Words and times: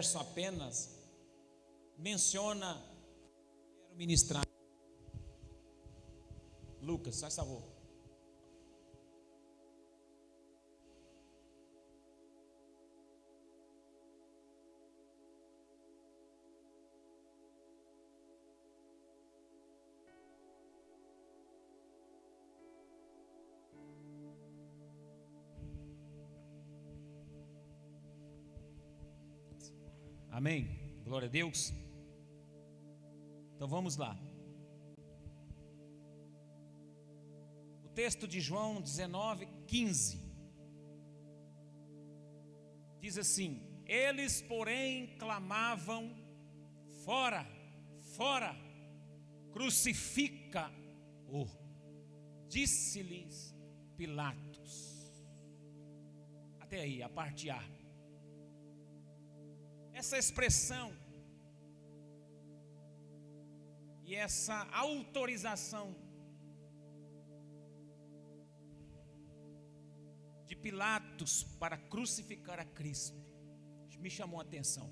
verso 0.00 0.18
apenas 0.18 0.96
menciona 1.98 2.82
ministrar. 3.96 4.42
Lucas, 6.80 7.20
faz 7.20 7.36
favor. 7.36 7.69
Amém. 30.30 30.78
Glória 31.02 31.26
a 31.26 31.30
Deus. 31.30 31.72
Então 33.56 33.66
vamos 33.66 33.96
lá. 33.96 34.16
O 37.84 37.88
texto 37.88 38.28
de 38.28 38.40
João 38.40 38.80
19, 38.80 39.48
15. 39.66 40.20
Diz 43.00 43.18
assim: 43.18 43.60
Eles, 43.86 44.40
porém, 44.40 45.18
clamavam: 45.18 46.14
Fora, 47.04 47.44
fora, 48.16 48.54
crucifica-o. 49.52 51.46
Disse-lhes 52.48 53.52
Pilatos. 53.96 55.24
Até 56.60 56.82
aí, 56.82 57.02
a 57.02 57.08
parte 57.08 57.50
A. 57.50 57.79
Essa 60.00 60.16
expressão 60.16 60.88
e 64.02 64.14
essa 64.14 64.56
autorização 64.72 65.86
de 70.46 70.56
Pilatos 70.56 71.44
para 71.62 71.76
crucificar 71.76 72.58
a 72.58 72.64
Cristo 72.64 73.20
me 74.00 74.08
chamou 74.08 74.40
a 74.40 74.42
atenção. 74.42 74.90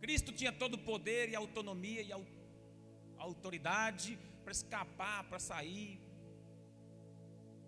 Cristo 0.00 0.30
tinha 0.32 0.52
todo 0.52 0.74
o 0.74 0.84
poder 0.92 1.30
e 1.30 1.34
autonomia 1.34 2.02
e 2.02 2.12
autoridade 3.16 4.18
para 4.44 4.52
escapar, 4.52 5.28
para 5.28 5.38
sair. 5.38 6.00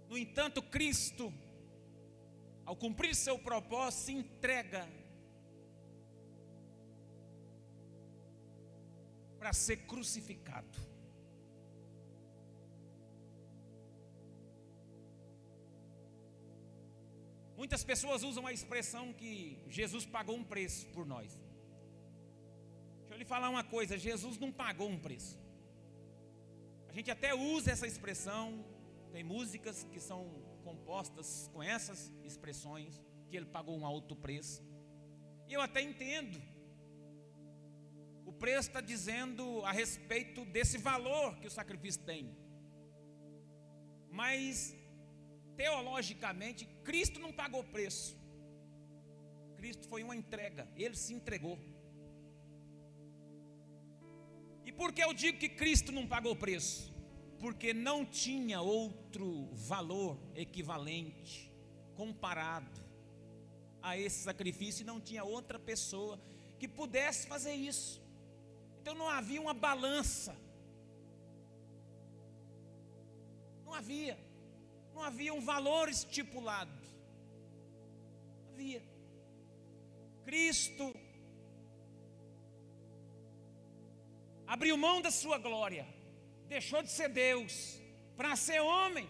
No 0.08 0.18
entanto, 0.18 0.62
Cristo, 0.62 1.32
ao 2.64 2.76
cumprir 2.76 3.14
seu 3.14 3.38
propósito, 3.38 4.04
se 4.04 4.12
entrega 4.12 4.88
para 9.38 9.52
ser 9.52 9.78
crucificado. 9.86 10.78
Muitas 17.56 17.84
pessoas 17.84 18.22
usam 18.22 18.46
a 18.46 18.52
expressão 18.52 19.12
que 19.12 19.58
Jesus 19.68 20.04
pagou 20.04 20.36
um 20.36 20.44
preço 20.44 20.86
por 20.94 21.06
nós. 21.06 21.32
Deixa 22.98 23.14
eu 23.14 23.18
lhe 23.18 23.24
falar 23.24 23.48
uma 23.50 23.62
coisa: 23.62 23.96
Jesus 23.96 24.38
não 24.38 24.50
pagou 24.50 24.88
um 24.88 24.98
preço. 24.98 25.38
A 26.88 26.92
gente 26.92 27.10
até 27.10 27.34
usa 27.34 27.70
essa 27.70 27.86
expressão, 27.86 28.64
tem 29.12 29.24
músicas 29.24 29.84
que 29.92 30.00
são 30.00 30.20
compostas 30.62 31.50
com 31.52 31.62
essas 31.62 32.12
expressões, 32.24 33.00
que 33.28 33.36
ele 33.36 33.46
pagou 33.46 33.76
um 33.78 33.86
alto 33.86 34.14
preço. 34.16 34.62
E 35.48 35.52
eu 35.52 35.60
até 35.60 35.80
entendo, 35.82 36.40
o 38.24 38.32
preço 38.32 38.68
está 38.68 38.80
dizendo 38.80 39.64
a 39.64 39.72
respeito 39.72 40.44
desse 40.46 40.78
valor 40.78 41.36
que 41.40 41.46
o 41.46 41.50
sacrifício 41.50 42.02
tem. 42.02 42.36
Mas, 44.10 44.76
teologicamente, 45.56 46.66
Cristo 46.84 47.18
não 47.18 47.32
pagou 47.32 47.64
preço. 47.64 48.16
Cristo 49.56 49.88
foi 49.88 50.02
uma 50.02 50.16
entrega, 50.16 50.68
ele 50.76 50.96
se 50.96 51.14
entregou. 51.14 51.58
E 54.64 54.72
por 54.72 54.92
que 54.92 55.02
eu 55.02 55.12
digo 55.12 55.38
que 55.38 55.48
Cristo 55.48 55.92
não 55.92 56.06
pagou 56.06 56.34
preço? 56.36 56.91
Porque 57.42 57.74
não 57.74 58.04
tinha 58.06 58.60
outro 58.60 59.48
valor 59.52 60.16
equivalente, 60.36 61.52
comparado 61.96 62.80
a 63.82 63.98
esse 63.98 64.22
sacrifício, 64.22 64.82
e 64.82 64.86
não 64.86 65.00
tinha 65.00 65.24
outra 65.24 65.58
pessoa 65.58 66.20
que 66.56 66.68
pudesse 66.68 67.26
fazer 67.26 67.54
isso. 67.54 68.00
Então 68.80 68.94
não 68.94 69.08
havia 69.08 69.40
uma 69.40 69.52
balança. 69.52 70.36
Não 73.64 73.74
havia. 73.74 74.16
Não 74.94 75.02
havia 75.02 75.34
um 75.34 75.40
valor 75.40 75.88
estipulado. 75.88 76.70
Não 78.44 78.52
havia. 78.52 78.82
Cristo 80.24 80.94
abriu 84.46 84.76
mão 84.76 85.02
da 85.02 85.10
sua 85.10 85.38
glória, 85.38 85.84
deixou 86.52 86.82
de 86.86 86.90
ser 86.98 87.08
Deus 87.08 87.52
para 88.18 88.36
ser 88.36 88.60
homem 88.60 89.08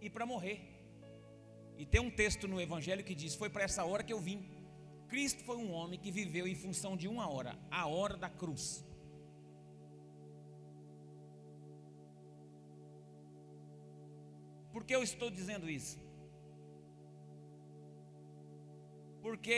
e 0.00 0.08
para 0.14 0.24
morrer. 0.32 0.58
E 1.80 1.84
tem 1.92 2.00
um 2.00 2.10
texto 2.22 2.48
no 2.52 2.60
Evangelho 2.66 3.04
que 3.08 3.14
diz: 3.22 3.34
Foi 3.42 3.50
para 3.54 3.64
essa 3.68 3.84
hora 3.84 4.02
que 4.06 4.14
eu 4.16 4.20
vim. 4.28 4.40
Cristo 5.12 5.42
foi 5.48 5.56
um 5.64 5.70
homem 5.78 5.98
que 6.04 6.10
viveu 6.10 6.46
em 6.46 6.54
função 6.64 6.92
de 7.02 7.06
uma 7.08 7.26
hora, 7.34 7.52
a 7.70 7.86
hora 7.86 8.16
da 8.24 8.28
cruz. 8.28 8.84
Por 14.72 14.84
que 14.84 14.94
eu 14.94 15.02
estou 15.02 15.30
dizendo 15.38 15.68
isso? 15.78 15.96
Porque 19.22 19.54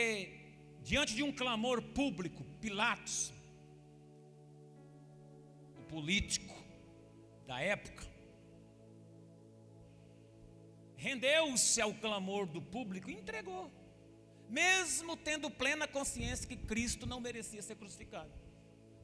diante 0.83 1.13
de 1.15 1.23
um 1.27 1.33
clamor 1.41 1.81
público, 1.99 2.43
Pilatos, 2.63 3.33
o 5.79 5.83
político 5.93 6.50
da 7.51 7.59
época, 7.59 8.07
rendeu-se 10.95 11.81
ao 11.81 11.93
clamor 11.93 12.45
do 12.45 12.61
público 12.61 13.09
e 13.09 13.13
entregou, 13.13 13.69
mesmo 14.47 15.17
tendo 15.17 15.51
plena 15.51 15.85
consciência 15.85 16.47
que 16.47 16.55
Cristo 16.55 17.05
não 17.05 17.19
merecia 17.19 17.61
ser 17.61 17.75
crucificado. 17.75 18.31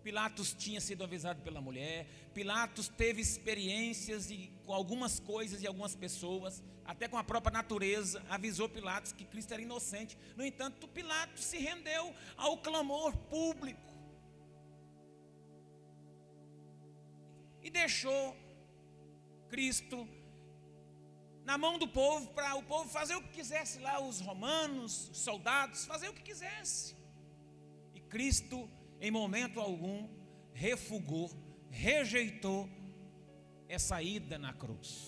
Pilatos 0.01 0.53
tinha 0.53 0.79
sido 0.79 1.03
avisado 1.03 1.41
pela 1.41 1.59
mulher, 1.59 2.07
Pilatos 2.33 2.87
teve 2.87 3.21
experiências 3.21 4.31
e, 4.31 4.49
com 4.65 4.73
algumas 4.73 5.19
coisas 5.19 5.61
e 5.61 5.67
algumas 5.67 5.93
pessoas, 5.93 6.63
até 6.85 7.05
com 7.09 7.17
a 7.17 7.25
própria 7.25 7.51
natureza, 7.51 8.23
avisou 8.29 8.69
Pilatos 8.69 9.11
que 9.11 9.25
Cristo 9.25 9.51
era 9.53 9.61
inocente. 9.61 10.17
No 10.37 10.45
entanto, 10.45 10.87
Pilatos 10.87 11.43
se 11.43 11.57
rendeu 11.57 12.15
ao 12.37 12.55
clamor 12.59 13.13
público 13.29 13.96
e 17.67 17.69
deixou 17.69 18.35
Cristo 19.49 20.07
na 21.43 21.57
mão 21.57 21.77
do 21.77 21.87
povo 21.87 22.27
para 22.33 22.55
o 22.55 22.63
povo 22.63 22.89
fazer 22.89 23.15
o 23.15 23.21
que 23.21 23.29
quisesse 23.29 23.79
lá, 23.79 24.01
os 24.01 24.19
romanos, 24.19 25.09
os 25.09 25.19
soldados, 25.19 25.85
fazer 25.85 26.09
o 26.09 26.13
que 26.13 26.21
quisesse. 26.21 26.95
E 27.93 28.01
Cristo 28.01 28.69
em 28.99 29.11
momento 29.11 29.59
algum, 29.59 30.07
refugou, 30.53 31.29
rejeitou 31.69 32.69
essa 33.69 34.01
ida 34.01 34.37
na 34.37 34.53
cruz. 34.53 35.07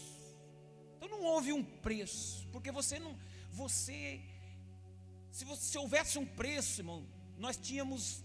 Então 0.97 1.09
não 1.09 1.23
houve 1.23 1.51
um 1.51 1.63
preço, 1.63 2.47
porque 2.51 2.71
você 2.71 2.99
não, 2.99 3.17
você, 3.51 4.21
se, 5.31 5.45
você, 5.45 5.61
se 5.61 5.77
houvesse 5.77 6.19
um 6.19 6.25
preço, 6.25 6.81
irmão, 6.81 7.07
nós 7.37 7.57
tínhamos, 7.57 8.23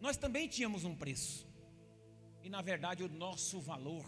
nós 0.00 0.16
também 0.16 0.48
tínhamos 0.48 0.84
um 0.84 0.94
preço, 0.94 1.47
e 2.48 2.50
na 2.50 2.62
verdade 2.62 3.04
o 3.04 3.08
nosso 3.10 3.60
valor 3.60 4.06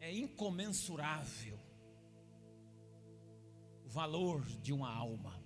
é 0.00 0.14
incomensurável 0.14 1.58
valor 3.86 4.44
de 4.62 4.72
uma 4.72 4.88
alma. 4.88 5.42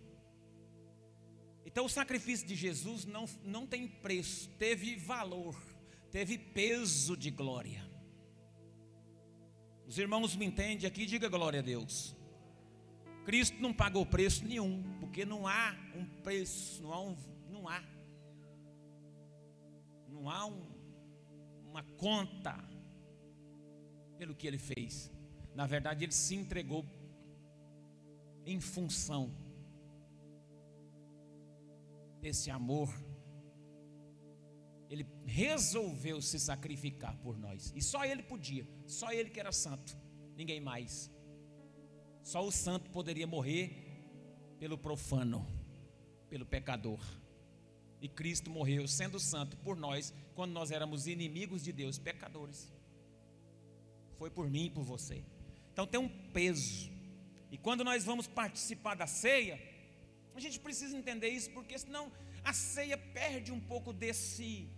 Então 1.64 1.86
o 1.86 1.88
sacrifício 1.88 2.46
de 2.46 2.54
Jesus 2.54 3.06
não, 3.06 3.24
não 3.42 3.66
tem 3.66 3.88
preço, 3.88 4.50
teve 4.58 4.94
valor, 4.96 5.56
teve 6.10 6.36
peso 6.36 7.16
de 7.16 7.30
glória. 7.30 7.82
Os 9.86 9.98
irmãos 9.98 10.36
me 10.36 10.44
entendem 10.44 10.86
aqui, 10.86 11.06
diga 11.06 11.30
glória 11.30 11.60
a 11.60 11.62
Deus. 11.62 12.14
Cristo 13.24 13.58
não 13.58 13.72
pagou 13.72 14.04
preço 14.04 14.44
nenhum, 14.44 14.82
porque 15.00 15.24
não 15.24 15.46
há 15.46 15.74
um 15.94 16.04
preço, 16.22 16.82
não 16.82 16.92
há 16.92 17.00
um, 17.00 17.16
não 20.18 20.28
há 20.28 20.46
um, 20.46 20.66
uma 21.64 21.82
conta 21.96 22.56
pelo 24.16 24.34
que 24.34 24.46
ele 24.46 24.58
fez. 24.58 25.10
Na 25.54 25.66
verdade, 25.66 26.04
ele 26.04 26.12
se 26.12 26.34
entregou 26.34 26.84
em 28.44 28.60
função 28.60 29.32
desse 32.20 32.50
amor. 32.50 32.88
Ele 34.90 35.06
resolveu 35.24 36.20
se 36.20 36.40
sacrificar 36.40 37.16
por 37.18 37.38
nós. 37.38 37.72
E 37.76 37.82
só 37.82 38.04
ele 38.04 38.22
podia, 38.22 38.66
só 38.86 39.12
ele 39.12 39.30
que 39.30 39.38
era 39.38 39.52
santo, 39.52 39.96
ninguém 40.34 40.60
mais. 40.60 41.10
Só 42.22 42.44
o 42.44 42.50
santo 42.50 42.90
poderia 42.90 43.26
morrer 43.26 44.02
pelo 44.58 44.76
profano, 44.76 45.46
pelo 46.28 46.44
pecador. 46.44 46.98
E 48.00 48.08
Cristo 48.08 48.50
morreu 48.50 48.86
sendo 48.86 49.18
santo 49.18 49.56
por 49.58 49.76
nós, 49.76 50.14
quando 50.34 50.52
nós 50.52 50.70
éramos 50.70 51.06
inimigos 51.06 51.62
de 51.62 51.72
Deus, 51.72 51.98
pecadores. 51.98 52.72
Foi 54.18 54.30
por 54.30 54.48
mim 54.48 54.66
e 54.66 54.70
por 54.70 54.84
você. 54.84 55.24
Então 55.72 55.86
tem 55.86 56.00
um 56.00 56.08
peso. 56.08 56.90
E 57.50 57.58
quando 57.58 57.82
nós 57.84 58.04
vamos 58.04 58.26
participar 58.26 58.94
da 58.94 59.06
ceia, 59.06 59.60
a 60.34 60.40
gente 60.40 60.60
precisa 60.60 60.96
entender 60.96 61.28
isso, 61.28 61.50
porque 61.50 61.78
senão 61.78 62.12
a 62.44 62.52
ceia 62.52 62.96
perde 62.96 63.50
um 63.50 63.60
pouco 63.60 63.92
desse 63.92 64.68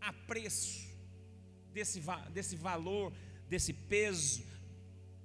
apreço, 0.00 0.88
desse, 1.72 2.02
desse 2.32 2.56
valor, 2.56 3.12
desse 3.48 3.72
peso, 3.72 4.44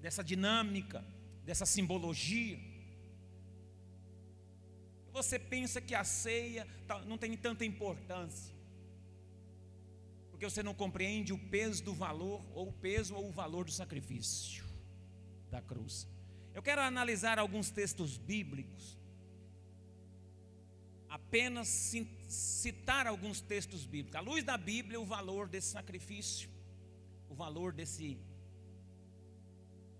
dessa 0.01 0.23
dinâmica, 0.23 1.03
dessa 1.43 1.65
simbologia. 1.65 2.68
Você 5.11 5.39
pensa 5.39 5.81
que 5.81 5.95
a 5.95 6.03
ceia 6.03 6.67
tá, 6.87 6.99
não 7.05 7.17
tem 7.17 7.35
tanta 7.35 7.65
importância, 7.65 8.53
porque 10.29 10.45
você 10.45 10.63
não 10.63 10.73
compreende 10.73 11.33
o 11.33 11.37
peso 11.37 11.83
do 11.83 11.93
valor, 11.93 12.45
ou 12.53 12.69
o 12.69 12.73
peso 12.73 13.15
ou 13.15 13.27
o 13.27 13.31
valor 13.31 13.65
do 13.65 13.71
sacrifício 13.71 14.63
da 15.49 15.61
cruz. 15.61 16.07
Eu 16.53 16.61
quero 16.61 16.81
analisar 16.81 17.39
alguns 17.39 17.69
textos 17.69 18.17
bíblicos, 18.17 18.97
apenas 21.09 21.67
citar 22.27 23.07
alguns 23.07 23.41
textos 23.41 23.85
bíblicos, 23.85 24.15
à 24.15 24.21
luz 24.21 24.43
da 24.43 24.57
Bíblia, 24.57 24.99
o 24.99 25.05
valor 25.05 25.47
desse 25.47 25.71
sacrifício, 25.71 26.49
o 27.29 27.33
valor 27.33 27.73
desse 27.73 28.17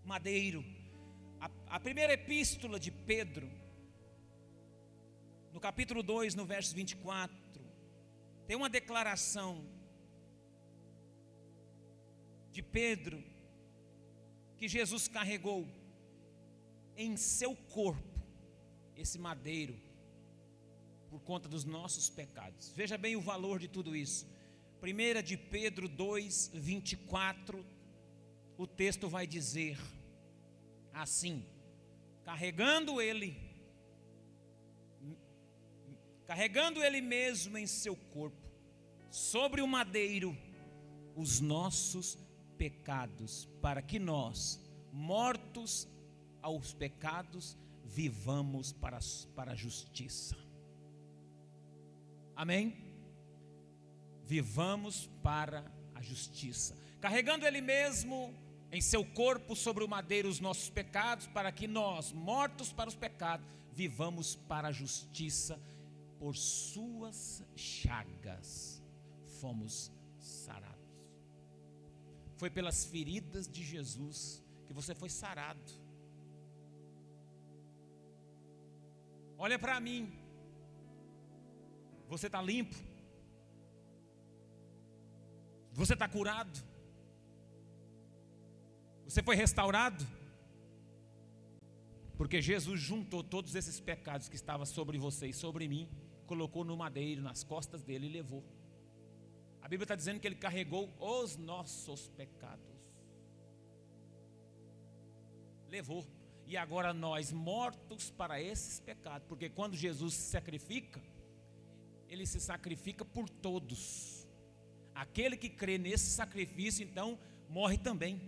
madeiro. 0.06 0.64
A, 1.40 1.50
a 1.68 1.80
primeira 1.80 2.14
epístola 2.14 2.80
de 2.80 2.92
Pedro, 2.92 3.50
no 5.54 5.60
capítulo 5.60 6.04
2, 6.04 6.36
no 6.36 6.46
verso 6.46 6.76
24, 6.76 7.36
tem 8.48 8.56
uma 8.56 8.70
declaração 8.70 9.66
de 12.52 12.62
Pedro 12.62 13.24
que 14.58 14.68
Jesus 14.68 15.08
carregou 15.08 15.68
em 16.98 17.16
seu 17.16 17.56
corpo 17.56 18.20
esse 18.96 19.18
madeiro 19.18 19.80
por 21.10 21.22
conta 21.22 21.48
dos 21.48 21.64
nossos 21.64 22.10
pecados. 22.10 22.72
Veja 22.76 22.98
bem 22.98 23.16
o 23.16 23.22
valor 23.22 23.60
de 23.60 23.68
tudo 23.68 23.96
isso. 23.96 24.28
1 24.82 25.22
de 25.24 25.38
Pedro 25.38 25.88
2, 25.88 26.52
24, 26.54 27.66
o 28.58 28.68
texto 28.68 29.08
vai 29.08 29.26
dizer 29.26 29.78
assim: 30.94 31.46
carregando 32.24 33.02
ele 33.02 33.49
carregando 36.30 36.84
ele 36.84 37.02
mesmo 37.02 37.58
em 37.58 37.66
seu 37.66 37.96
corpo, 37.96 38.52
sobre 39.10 39.64
o 39.64 39.68
madeiro, 39.68 40.38
os 41.16 41.40
nossos 41.40 42.20
pecados, 42.56 43.50
para 43.64 43.82
que 43.82 43.98
nós, 43.98 44.64
mortos 44.94 45.88
aos 46.40 46.72
pecados, 46.72 47.58
vivamos 47.84 48.72
para, 48.72 49.00
para 49.36 49.54
a 49.54 49.56
justiça. 49.56 50.38
Amém? 52.36 52.78
Vivamos 54.24 55.10
para 55.24 55.66
a 55.96 56.02
justiça, 56.04 56.78
carregando 57.02 57.44
Ele 57.44 57.60
mesmo 57.60 58.36
em 58.72 58.82
seu 58.82 59.04
corpo 59.04 59.56
sobre 59.56 59.84
o 59.84 59.88
madeiro 59.88 60.30
os 60.30 60.40
nossos 60.40 60.70
pecados, 60.70 61.26
para 61.26 61.52
que 61.52 61.68
nós, 61.68 62.12
mortos 62.12 62.72
para 62.72 62.88
os 62.88 62.96
pecados, 62.96 63.48
vivamos 63.74 64.36
para 64.36 64.68
a 64.68 64.72
justiça 64.72 65.60
por 66.20 66.36
suas 66.36 67.42
chagas 67.56 68.84
fomos 69.40 69.92
sarados. 70.20 70.78
Foi 72.36 72.50
pelas 72.50 72.86
feridas 72.86 73.48
de 73.48 73.64
Jesus 73.64 74.44
que 74.66 74.74
você 74.74 74.94
foi 74.94 75.10
sarado. 75.10 75.72
Olha 79.38 79.58
para 79.58 79.80
mim. 79.80 80.12
Você 82.10 82.28
está 82.28 82.42
limpo. 82.42 82.76
Você 85.72 85.94
está 85.94 86.10
curado. 86.10 86.60
Você 89.06 89.24
foi 89.24 89.36
restaurado. 89.36 90.06
Porque 92.18 92.42
Jesus 92.42 92.82
juntou 92.82 93.24
todos 93.24 93.56
esses 93.56 93.80
pecados 93.80 94.28
que 94.28 94.36
estavam 94.36 94.66
sobre 94.66 94.98
você 94.98 95.28
e 95.28 95.34
sobre 95.34 95.70
mim 95.70 95.90
colocou 96.30 96.64
no 96.64 96.78
madeiro, 96.78 97.24
nas 97.24 97.44
costas 97.44 97.82
dele 97.82 98.06
e 98.06 98.12
levou. 98.12 98.44
A 99.64 99.68
Bíblia 99.68 99.86
está 99.86 99.96
dizendo 99.96 100.20
que 100.20 100.28
ele 100.28 100.36
carregou 100.36 100.88
os 101.00 101.36
nossos 101.36 102.08
pecados. 102.10 102.64
Levou. 105.68 106.06
E 106.46 106.56
agora 106.56 106.94
nós, 106.94 107.32
mortos 107.32 108.12
para 108.12 108.40
esses 108.40 108.80
pecados, 108.80 109.28
porque 109.28 109.50
quando 109.50 109.76
Jesus 109.76 110.14
se 110.14 110.30
sacrifica, 110.32 111.02
ele 112.08 112.28
se 112.28 112.40
sacrifica 112.40 113.04
por 113.04 113.28
todos. 113.28 114.28
Aquele 114.94 115.36
que 115.36 115.50
crê 115.50 115.80
nesse 115.80 116.12
sacrifício, 116.12 116.84
então, 116.84 117.18
morre 117.50 117.78
também. 117.78 118.22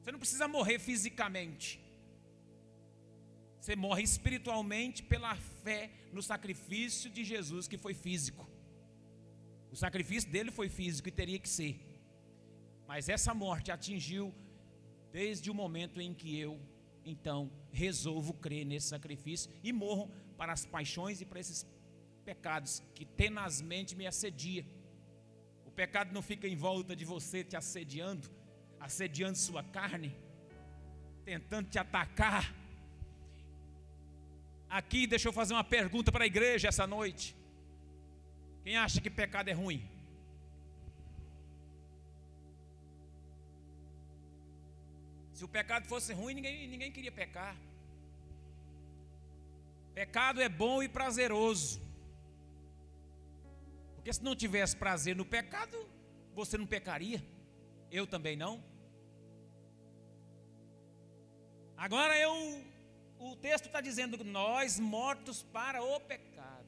Você 0.00 0.12
não 0.12 0.18
precisa 0.18 0.46
morrer 0.46 0.78
fisicamente. 0.78 1.85
Você 3.66 3.74
morre 3.74 4.04
espiritualmente 4.04 5.02
pela 5.02 5.34
fé 5.34 5.90
no 6.12 6.22
sacrifício 6.22 7.10
de 7.10 7.24
Jesus, 7.24 7.66
que 7.66 7.76
foi 7.76 7.94
físico. 7.94 8.48
O 9.72 9.76
sacrifício 9.76 10.30
dele 10.30 10.52
foi 10.52 10.68
físico 10.68 11.08
e 11.08 11.10
teria 11.10 11.36
que 11.36 11.48
ser. 11.48 11.74
Mas 12.86 13.08
essa 13.08 13.34
morte 13.34 13.72
atingiu 13.72 14.32
desde 15.10 15.50
o 15.50 15.54
momento 15.62 16.00
em 16.00 16.14
que 16.14 16.38
eu, 16.38 16.60
então, 17.04 17.50
resolvo 17.72 18.34
crer 18.34 18.64
nesse 18.64 18.86
sacrifício 18.86 19.50
e 19.64 19.72
morro 19.72 20.08
para 20.38 20.52
as 20.52 20.64
paixões 20.64 21.20
e 21.20 21.26
para 21.26 21.40
esses 21.40 21.66
pecados 22.24 22.80
que 22.94 23.04
tenazmente 23.04 23.96
me 23.96 24.06
assedia. 24.06 24.64
O 25.64 25.72
pecado 25.72 26.12
não 26.12 26.22
fica 26.22 26.46
em 26.46 26.54
volta 26.54 26.94
de 26.94 27.04
você 27.04 27.42
te 27.42 27.56
assediando, 27.56 28.30
assediando 28.78 29.36
sua 29.36 29.64
carne, 29.64 30.14
tentando 31.24 31.68
te 31.68 31.80
atacar 31.80 32.54
Aqui, 34.78 35.06
deixa 35.12 35.26
eu 35.28 35.32
fazer 35.32 35.54
uma 35.54 35.64
pergunta 35.64 36.12
para 36.12 36.24
a 36.24 36.30
igreja 36.32 36.68
essa 36.68 36.86
noite. 36.86 37.26
Quem 38.62 38.76
acha 38.76 39.00
que 39.04 39.08
pecado 39.08 39.48
é 39.48 39.54
ruim? 39.60 39.80
Se 45.32 45.42
o 45.46 45.48
pecado 45.56 45.86
fosse 45.92 46.12
ruim, 46.12 46.34
ninguém, 46.34 46.68
ninguém 46.68 46.92
queria 46.92 47.14
pecar. 47.22 47.56
Pecado 49.94 50.42
é 50.42 50.48
bom 50.62 50.82
e 50.82 50.88
prazeroso. 50.98 51.80
Porque 53.94 54.12
se 54.12 54.22
não 54.22 54.36
tivesse 54.44 54.76
prazer 54.76 55.16
no 55.16 55.24
pecado, 55.24 55.78
você 56.34 56.58
não 56.58 56.66
pecaria. 56.76 57.20
Eu 57.90 58.06
também 58.06 58.36
não. 58.36 58.54
Agora 61.78 62.14
eu 62.18 62.34
o 63.18 63.36
texto 63.36 63.66
está 63.66 63.80
dizendo 63.80 64.22
nós 64.24 64.78
mortos 64.78 65.42
para 65.42 65.82
o 65.82 66.00
pecado, 66.00 66.66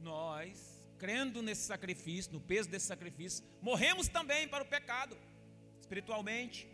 nós, 0.00 0.88
crendo 0.98 1.42
nesse 1.42 1.62
sacrifício, 1.62 2.32
no 2.32 2.40
peso 2.40 2.68
desse 2.68 2.86
sacrifício, 2.86 3.44
morremos 3.60 4.08
também 4.08 4.48
para 4.48 4.64
o 4.64 4.66
pecado, 4.66 5.16
espiritualmente. 5.80 6.68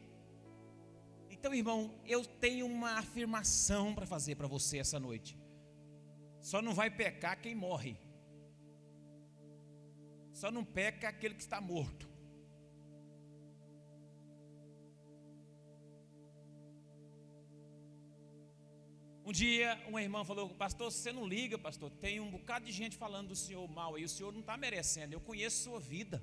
Então, 1.30 1.54
irmão, 1.54 1.94
eu 2.06 2.24
tenho 2.24 2.66
uma 2.66 2.98
afirmação 2.98 3.94
para 3.94 4.06
fazer 4.06 4.36
para 4.36 4.46
você 4.46 4.78
essa 4.78 5.00
noite. 5.00 5.36
Só 6.40 6.60
não 6.60 6.74
vai 6.74 6.90
pecar 6.90 7.40
quem 7.40 7.54
morre. 7.54 7.96
Só 10.32 10.50
não 10.50 10.64
peca 10.64 11.08
aquele 11.08 11.34
que 11.34 11.42
está 11.42 11.60
morto. 11.60 12.12
Um 19.32 19.40
dia, 19.44 19.80
uma 19.88 20.02
irmã 20.02 20.22
falou: 20.26 20.50
Pastor, 20.50 20.92
você 20.92 21.10
não 21.10 21.26
liga, 21.26 21.56
pastor. 21.58 21.90
Tem 21.90 22.20
um 22.20 22.30
bocado 22.30 22.66
de 22.66 22.70
gente 22.70 22.98
falando 22.98 23.28
do 23.28 23.34
senhor 23.34 23.66
mal 23.66 23.98
e 23.98 24.04
o 24.04 24.08
senhor 24.14 24.30
não 24.30 24.40
está 24.40 24.58
merecendo. 24.58 25.14
Eu 25.14 25.22
conheço 25.22 25.62
sua 25.62 25.80
vida. 25.80 26.22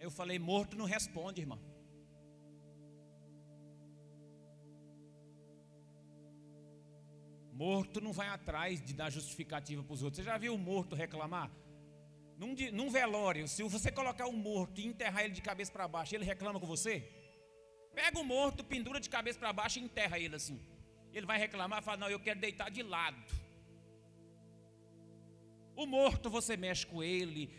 Eu 0.00 0.10
falei: 0.10 0.36
Morto 0.36 0.76
não 0.76 0.84
responde, 0.84 1.40
irmã. 1.40 1.56
Morto 7.52 8.00
não 8.00 8.12
vai 8.12 8.26
atrás 8.26 8.82
de 8.82 8.92
dar 8.92 9.08
justificativa 9.08 9.84
para 9.84 9.94
os 9.94 10.02
outros. 10.02 10.16
Você 10.16 10.28
já 10.28 10.36
viu 10.36 10.52
o 10.56 10.58
morto 10.58 10.96
reclamar? 10.96 11.52
Num, 12.36 12.56
num 12.72 12.90
velório, 12.90 13.46
se 13.46 13.62
você 13.62 13.92
colocar 13.92 14.26
o 14.26 14.30
um 14.30 14.36
morto 14.36 14.80
e 14.80 14.86
enterrar 14.86 15.22
ele 15.22 15.34
de 15.34 15.42
cabeça 15.42 15.70
para 15.70 15.86
baixo, 15.86 16.16
ele 16.16 16.24
reclama 16.24 16.58
com 16.58 16.66
você? 16.66 17.08
Pega 17.94 18.18
o 18.18 18.24
morto, 18.24 18.64
pendura 18.64 18.98
de 18.98 19.08
cabeça 19.08 19.38
para 19.38 19.52
baixo 19.52 19.78
e 19.78 19.82
enterra 19.82 20.18
ele 20.18 20.34
assim. 20.34 20.60
Ele 21.12 21.26
vai 21.26 21.38
reclamar, 21.38 21.82
fala: 21.82 21.96
Não, 21.98 22.10
eu 22.10 22.20
quero 22.20 22.40
deitar 22.40 22.70
de 22.70 22.82
lado. 22.82 23.16
O 25.76 25.86
morto 25.86 26.28
você 26.28 26.56
mexe 26.56 26.84
com 26.86 27.02
ele, 27.02 27.54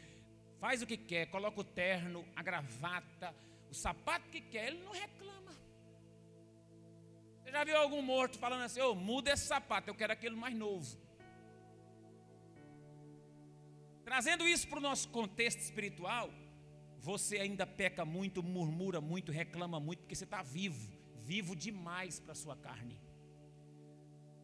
faz 0.59 0.81
o 0.81 0.85
que 0.85 0.97
quer, 0.97 1.27
coloca 1.27 1.61
o 1.61 1.63
terno, 1.63 2.25
a 2.35 2.43
gravata, 2.43 3.33
o 3.71 3.73
sapato 3.73 4.29
que 4.29 4.41
quer, 4.41 4.67
ele 4.67 4.83
não 4.83 4.91
reclama. 4.91 5.53
Você 7.41 7.51
já 7.51 7.63
viu 7.63 7.77
algum 7.77 8.01
morto 8.01 8.37
falando 8.37 8.63
assim: 8.63 8.81
oh, 8.81 8.93
muda 8.93 9.31
esse 9.31 9.45
sapato, 9.45 9.89
eu 9.89 9.95
quero 9.95 10.13
aquele 10.13 10.35
mais 10.35 10.55
novo. 10.55 10.97
Trazendo 14.03 14.47
isso 14.47 14.67
para 14.67 14.79
o 14.79 14.81
nosso 14.81 15.07
contexto 15.09 15.59
espiritual, 15.59 16.29
você 16.97 17.37
ainda 17.37 17.65
peca 17.65 18.03
muito, 18.03 18.43
murmura 18.43 18.99
muito, 18.99 19.31
reclama 19.31 19.79
muito, 19.79 19.99
porque 19.99 20.15
você 20.15 20.25
está 20.25 20.41
vivo, 20.41 20.91
vivo 21.21 21.55
demais 21.55 22.19
para 22.19 22.33
a 22.33 22.35
sua 22.35 22.55
carne. 22.57 22.99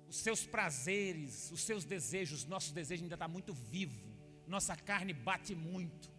Os 0.07 0.17
seus 0.17 0.45
prazeres, 0.45 1.51
os 1.51 1.61
seus 1.61 1.83
desejos, 1.83 2.45
nossos 2.45 2.71
desejos 2.71 3.03
ainda 3.03 3.15
está 3.15 3.27
muito 3.27 3.53
vivo. 3.53 4.01
Nossa 4.47 4.75
carne 4.75 5.13
bate 5.13 5.55
muito. 5.55 6.09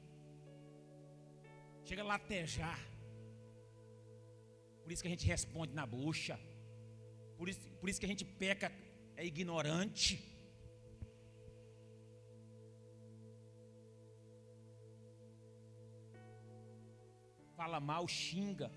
Chega 1.85 2.03
a 2.03 2.05
latejar. 2.05 2.81
Por 4.83 4.93
isso 4.93 5.03
que 5.03 5.09
a 5.09 5.11
gente 5.11 5.27
responde 5.27 5.73
na 5.75 5.87
bucha. 5.87 6.39
Por 7.39 7.49
isso, 7.49 7.61
por 7.81 7.89
isso 7.89 8.01
que 8.01 8.07
a 8.07 8.09
gente 8.09 8.25
peca, 8.25 8.73
é 9.17 9.25
ignorante. 9.25 10.37
fala 17.57 17.81
mal, 17.81 18.07
xinga. 18.07 18.71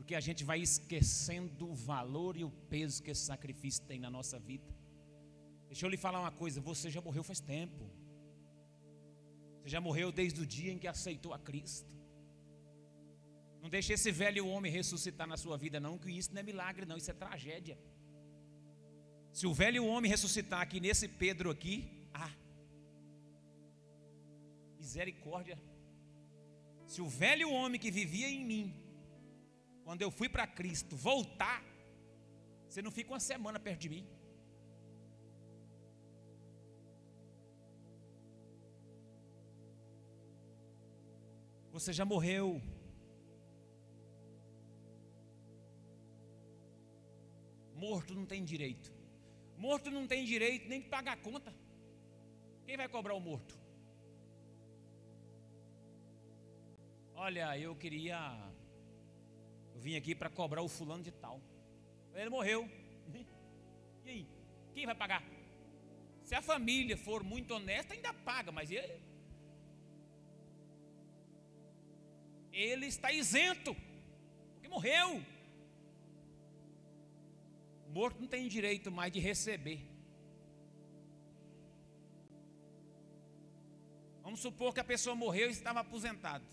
Porque 0.00 0.14
a 0.14 0.20
gente 0.26 0.42
vai 0.50 0.58
esquecendo 0.58 1.68
o 1.70 1.74
valor 1.74 2.34
e 2.34 2.42
o 2.42 2.50
peso 2.72 3.02
que 3.02 3.10
esse 3.10 3.24
sacrifício 3.30 3.82
tem 3.84 3.98
na 4.04 4.08
nossa 4.08 4.38
vida. 4.38 4.64
Deixa 5.68 5.84
eu 5.84 5.90
lhe 5.90 5.98
falar 5.98 6.20
uma 6.20 6.30
coisa: 6.30 6.58
você 6.58 6.88
já 6.94 7.02
morreu 7.02 7.22
faz 7.22 7.38
tempo. 7.38 7.84
Você 9.58 9.68
já 9.68 9.78
morreu 9.78 10.10
desde 10.10 10.40
o 10.40 10.46
dia 10.46 10.72
em 10.72 10.78
que 10.78 10.88
aceitou 10.88 11.34
a 11.34 11.38
Cristo. 11.38 11.94
Não 13.60 13.68
deixe 13.68 13.92
esse 13.92 14.10
velho 14.10 14.46
homem 14.46 14.72
ressuscitar 14.72 15.26
na 15.26 15.36
sua 15.36 15.58
vida, 15.58 15.78
não, 15.78 15.98
que 15.98 16.10
isso 16.10 16.32
não 16.32 16.40
é 16.40 16.42
milagre, 16.42 16.86
não, 16.86 16.96
isso 16.96 17.10
é 17.10 17.14
tragédia. 17.14 17.78
Se 19.34 19.46
o 19.46 19.52
velho 19.52 19.84
homem 19.84 20.10
ressuscitar 20.10 20.62
aqui 20.62 20.80
nesse 20.80 21.06
Pedro 21.08 21.50
aqui, 21.50 22.08
ah, 22.14 22.32
misericórdia. 24.78 25.58
Se 26.86 27.02
o 27.02 27.08
velho 27.08 27.50
homem 27.52 27.78
que 27.78 27.90
vivia 27.90 28.30
em 28.30 28.46
mim, 28.46 28.89
quando 29.84 30.02
eu 30.02 30.10
fui 30.10 30.28
para 30.28 30.46
Cristo, 30.46 30.96
voltar, 30.96 31.64
você 32.68 32.80
não 32.80 32.90
fica 32.90 33.12
uma 33.12 33.20
semana 33.20 33.58
perto 33.58 33.80
de 33.80 33.88
mim. 33.88 34.06
Você 41.72 41.92
já 41.92 42.04
morreu. 42.04 42.60
Morto 47.74 48.14
não 48.14 48.26
tem 48.26 48.44
direito. 48.44 48.92
Morto 49.56 49.90
não 49.90 50.06
tem 50.06 50.24
direito 50.24 50.68
nem 50.68 50.80
de 50.80 50.88
pagar 50.88 51.12
a 51.12 51.16
conta. 51.16 51.54
Quem 52.66 52.76
vai 52.76 52.88
cobrar 52.88 53.14
o 53.14 53.20
morto? 53.20 53.58
Olha, 57.14 57.58
eu 57.58 57.74
queria. 57.76 58.49
Vim 59.80 59.96
aqui 59.96 60.14
para 60.14 60.28
cobrar 60.28 60.62
o 60.62 60.68
fulano 60.68 61.02
de 61.02 61.10
tal. 61.10 61.40
Ele 62.14 62.30
morreu. 62.30 62.68
E 64.04 64.08
aí? 64.08 64.26
Quem 64.72 64.86
vai 64.86 64.94
pagar? 64.94 65.22
Se 66.24 66.34
a 66.34 66.40
família 66.40 66.96
for 66.96 67.22
muito 67.22 67.54
honesta, 67.54 67.92
ainda 67.92 68.14
paga, 68.14 68.50
mas 68.50 68.70
ele. 68.70 68.98
Ele 72.52 72.86
está 72.86 73.12
isento, 73.12 73.76
porque 74.54 74.68
morreu. 74.68 75.22
Morto 77.88 78.20
não 78.20 78.28
tem 78.28 78.48
direito 78.48 78.90
mais 78.90 79.12
de 79.12 79.20
receber. 79.20 79.80
Vamos 84.22 84.40
supor 84.40 84.72
que 84.72 84.80
a 84.80 84.84
pessoa 84.84 85.16
morreu 85.16 85.48
e 85.48 85.52
estava 85.52 85.80
aposentado. 85.80 86.44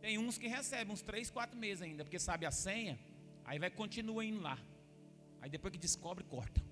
Tem 0.00 0.18
uns 0.18 0.38
que 0.38 0.46
recebem 0.46 0.92
uns 0.92 1.02
3, 1.02 1.30
4 1.30 1.58
meses 1.58 1.82
ainda, 1.82 2.04
porque 2.04 2.18
sabe 2.18 2.46
a 2.46 2.50
senha, 2.50 2.98
aí 3.44 3.58
vai 3.58 3.70
continua 3.70 4.24
indo 4.24 4.40
lá. 4.40 4.58
Aí 5.40 5.50
depois 5.50 5.72
que 5.72 5.78
descobre, 5.78 6.24
corta. 6.24 6.62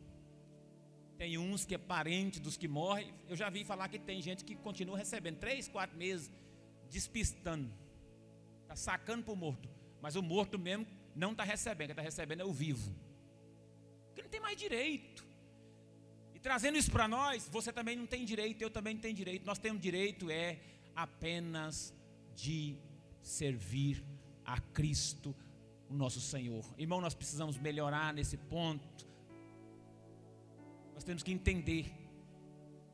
Tem 1.19 1.39
uns 1.39 1.65
que 1.65 1.75
é 1.75 1.79
parente 1.79 2.39
dos 2.39 2.57
que 2.57 2.69
morrem. 2.69 3.13
Eu 3.29 3.37
já 3.37 3.49
vi 3.49 3.65
falar 3.65 3.89
que 3.89 3.99
tem 3.99 4.21
gente 4.21 4.45
que 4.45 4.55
continua 4.55 4.99
recebendo 4.99 5.39
3, 5.39 5.69
4 5.69 5.97
meses, 5.97 6.31
despistando. 6.91 7.71
Está 8.63 8.77
sacando 8.77 9.25
para 9.25 9.33
o 9.33 9.37
morto. 9.37 9.69
Mas 10.01 10.15
o 10.15 10.23
morto 10.23 10.59
mesmo 10.59 10.87
não 11.15 11.33
está 11.33 11.43
recebendo, 11.43 11.89
quem 11.89 11.93
está 11.93 12.03
recebendo 12.03 12.41
é 12.43 12.45
o 12.45 12.53
vivo. 12.53 12.95
Porque 14.09 14.23
não 14.23 14.29
tem 14.29 14.41
mais 14.41 14.57
direito. 14.57 15.27
E 16.35 16.39
trazendo 16.39 16.77
isso 16.77 16.93
para 16.93 17.09
nós, 17.09 17.49
você 17.49 17.73
também 17.73 17.97
não 17.97 18.07
tem 18.07 18.25
direito, 18.25 18.61
eu 18.61 18.71
também 18.71 18.95
não 18.95 19.01
tenho 19.01 19.15
direito. 19.15 19.47
Nós 19.47 19.59
temos 19.59 19.81
direito 19.81 20.31
é 20.31 20.59
apenas 20.95 21.95
de 22.35 22.77
servir 23.27 24.05
a 24.45 24.61
Cristo, 24.61 25.35
o 25.91 25.95
nosso 25.95 26.21
Senhor. 26.21 26.65
Irmão, 26.79 27.01
nós 27.01 27.15
precisamos 27.15 27.59
melhorar 27.59 28.15
nesse 28.15 28.37
ponto. 28.37 29.07
Nós 30.95 31.03
temos 31.03 31.23
que 31.23 31.33
entender 31.33 31.93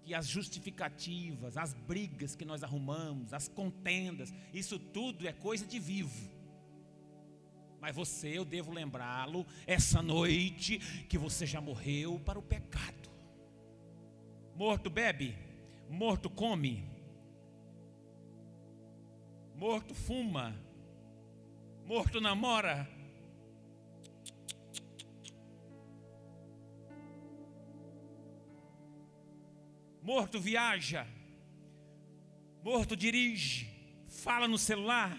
que 0.03 0.15
as 0.15 0.27
justificativas, 0.27 1.57
as 1.57 1.75
brigas 1.75 2.35
que 2.35 2.45
nós 2.45 2.62
arrumamos, 2.62 3.33
as 3.33 3.47
contendas, 3.47 4.33
isso 4.53 4.79
tudo 4.79 5.29
é 5.29 5.33
coisa 5.33 5.67
de 5.67 5.79
vivo. 5.79 6.31
Mas 7.79 7.95
você, 7.95 8.39
eu 8.39 8.45
devo 8.45 8.73
lembrá-lo 8.73 9.47
essa 9.67 10.01
noite 10.01 10.79
que 11.09 11.19
você 11.19 11.45
já 11.45 11.61
morreu 11.61 12.19
para 12.25 12.39
o 12.39 12.43
pecado. 12.43 13.11
Morto 14.57 14.89
bebe, 14.89 15.37
morto 15.91 16.31
come, 16.31 16.85
Morto 19.62 19.95
fuma. 19.95 20.52
Morto 21.87 22.21
namora. 22.21 22.90
Morto 30.02 30.40
viaja. 30.40 31.07
Morto 32.61 32.97
dirige. 32.97 33.71
Fala 34.09 34.49
no 34.49 34.59
celular. 34.59 35.16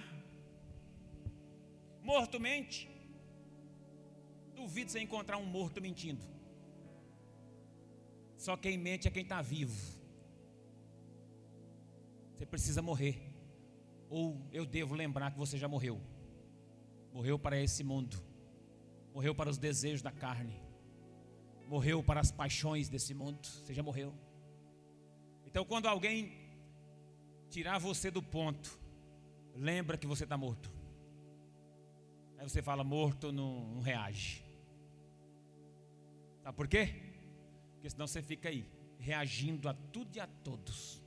Morto 2.02 2.38
mente. 2.38 2.90
Duvido 4.54 4.92
você 4.92 5.00
encontrar 5.00 5.38
um 5.38 5.46
morto 5.46 5.80
mentindo. 5.82 6.26
Só 8.36 8.58
quem 8.58 8.78
mente 8.78 9.08
é 9.08 9.12
quem 9.12 9.24
está 9.24 9.42
vivo. 9.42 9.98
Você 12.34 12.46
precisa 12.46 12.82
morrer. 12.82 13.33
Ou 14.14 14.40
eu 14.52 14.64
devo 14.64 14.94
lembrar 14.94 15.32
que 15.32 15.40
você 15.40 15.58
já 15.58 15.68
morreu? 15.68 16.00
Morreu 17.12 17.40
para 17.40 17.60
esse 17.60 17.84
mundo, 17.84 18.16
morreu 19.12 19.34
para 19.34 19.50
os 19.50 19.58
desejos 19.58 20.04
da 20.04 20.12
carne, 20.12 20.62
morreu 21.68 22.04
para 22.04 22.20
as 22.20 22.32
paixões 22.32 22.88
desse 22.88 23.12
mundo. 23.16 23.44
Você 23.44 23.74
já 23.74 23.82
morreu. 23.82 24.14
Então, 25.48 25.66
quando 25.66 25.88
alguém 25.88 26.32
tirar 27.50 27.80
você 27.80 28.12
do 28.12 28.22
ponto, 28.22 28.80
lembra 29.56 29.98
que 29.98 30.06
você 30.06 30.26
está 30.26 30.38
morto. 30.38 30.72
Aí 32.38 32.48
você 32.48 32.62
fala: 32.62 32.84
morto 32.84 33.32
não, 33.32 33.66
não 33.66 33.82
reage. 33.82 34.44
Sabe 36.44 36.56
por 36.56 36.68
quê? 36.68 37.02
Porque 37.74 37.90
senão 37.90 38.06
você 38.06 38.22
fica 38.22 38.48
aí, 38.48 38.64
reagindo 39.00 39.68
a 39.68 39.74
tudo 39.74 40.16
e 40.16 40.20
a 40.20 40.28
todos. 40.28 41.02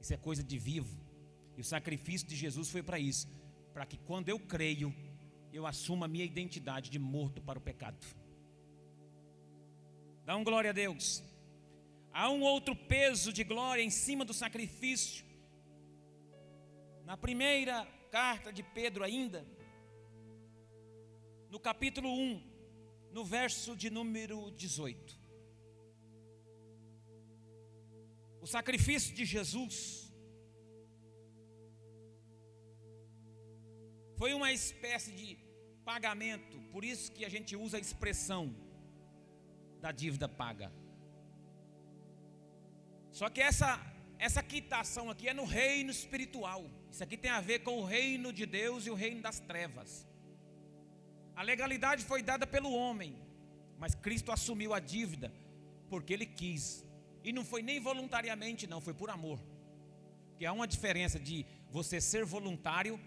Isso 0.00 0.14
é 0.14 0.16
coisa 0.16 0.44
de 0.44 0.60
vivo. 0.60 1.03
E 1.56 1.60
o 1.60 1.64
sacrifício 1.64 2.26
de 2.26 2.36
Jesus 2.36 2.70
foi 2.70 2.82
para 2.82 2.98
isso, 2.98 3.28
para 3.72 3.86
que 3.86 3.96
quando 3.98 4.28
eu 4.28 4.38
creio, 4.38 4.94
eu 5.52 5.66
assuma 5.66 6.06
a 6.06 6.08
minha 6.08 6.24
identidade 6.24 6.90
de 6.90 6.98
morto 6.98 7.40
para 7.40 7.58
o 7.58 7.62
pecado. 7.62 8.04
Dá 10.24 10.36
um 10.36 10.42
glória 10.42 10.70
a 10.70 10.72
Deus. 10.72 11.22
Há 12.12 12.30
um 12.30 12.42
outro 12.42 12.74
peso 12.74 13.32
de 13.32 13.44
glória 13.44 13.82
em 13.82 13.90
cima 13.90 14.24
do 14.24 14.32
sacrifício. 14.32 15.24
Na 17.04 17.16
primeira 17.16 17.86
carta 18.10 18.52
de 18.52 18.62
Pedro 18.62 19.04
ainda, 19.04 19.46
no 21.50 21.60
capítulo 21.60 22.08
1, 22.08 22.42
no 23.12 23.24
verso 23.24 23.76
de 23.76 23.90
número 23.90 24.50
18. 24.52 25.20
O 28.40 28.46
sacrifício 28.46 29.14
de 29.14 29.24
Jesus 29.24 30.03
foi 34.24 34.32
uma 34.32 34.50
espécie 34.50 35.10
de 35.12 35.36
pagamento, 35.84 36.58
por 36.72 36.82
isso 36.82 37.12
que 37.12 37.26
a 37.26 37.28
gente 37.28 37.54
usa 37.54 37.76
a 37.76 37.80
expressão 37.86 38.42
da 39.82 39.90
dívida 39.92 40.26
paga. 40.26 40.72
Só 43.18 43.28
que 43.28 43.42
essa 43.42 43.70
essa 44.18 44.42
quitação 44.42 45.10
aqui 45.10 45.28
é 45.28 45.34
no 45.34 45.44
reino 45.44 45.90
espiritual. 45.90 46.62
Isso 46.90 47.04
aqui 47.04 47.18
tem 47.18 47.30
a 47.30 47.42
ver 47.42 47.58
com 47.66 47.76
o 47.80 47.84
reino 47.84 48.32
de 48.32 48.46
Deus 48.46 48.86
e 48.86 48.90
o 48.94 48.94
reino 48.94 49.20
das 49.20 49.40
trevas. 49.40 50.08
A 51.36 51.42
legalidade 51.42 52.02
foi 52.02 52.22
dada 52.22 52.46
pelo 52.46 52.72
homem, 52.72 53.14
mas 53.78 53.94
Cristo 53.94 54.32
assumiu 54.32 54.72
a 54.72 54.80
dívida 54.80 55.30
porque 55.90 56.14
ele 56.14 56.24
quis. 56.24 56.82
E 57.22 57.30
não 57.30 57.44
foi 57.44 57.60
nem 57.62 57.78
voluntariamente, 57.78 58.66
não, 58.66 58.80
foi 58.80 58.94
por 58.94 59.10
amor. 59.10 59.38
Porque 60.30 60.46
há 60.46 60.52
uma 60.60 60.66
diferença 60.66 61.20
de 61.20 61.44
você 61.70 62.00
ser 62.00 62.24
voluntário 62.24 62.98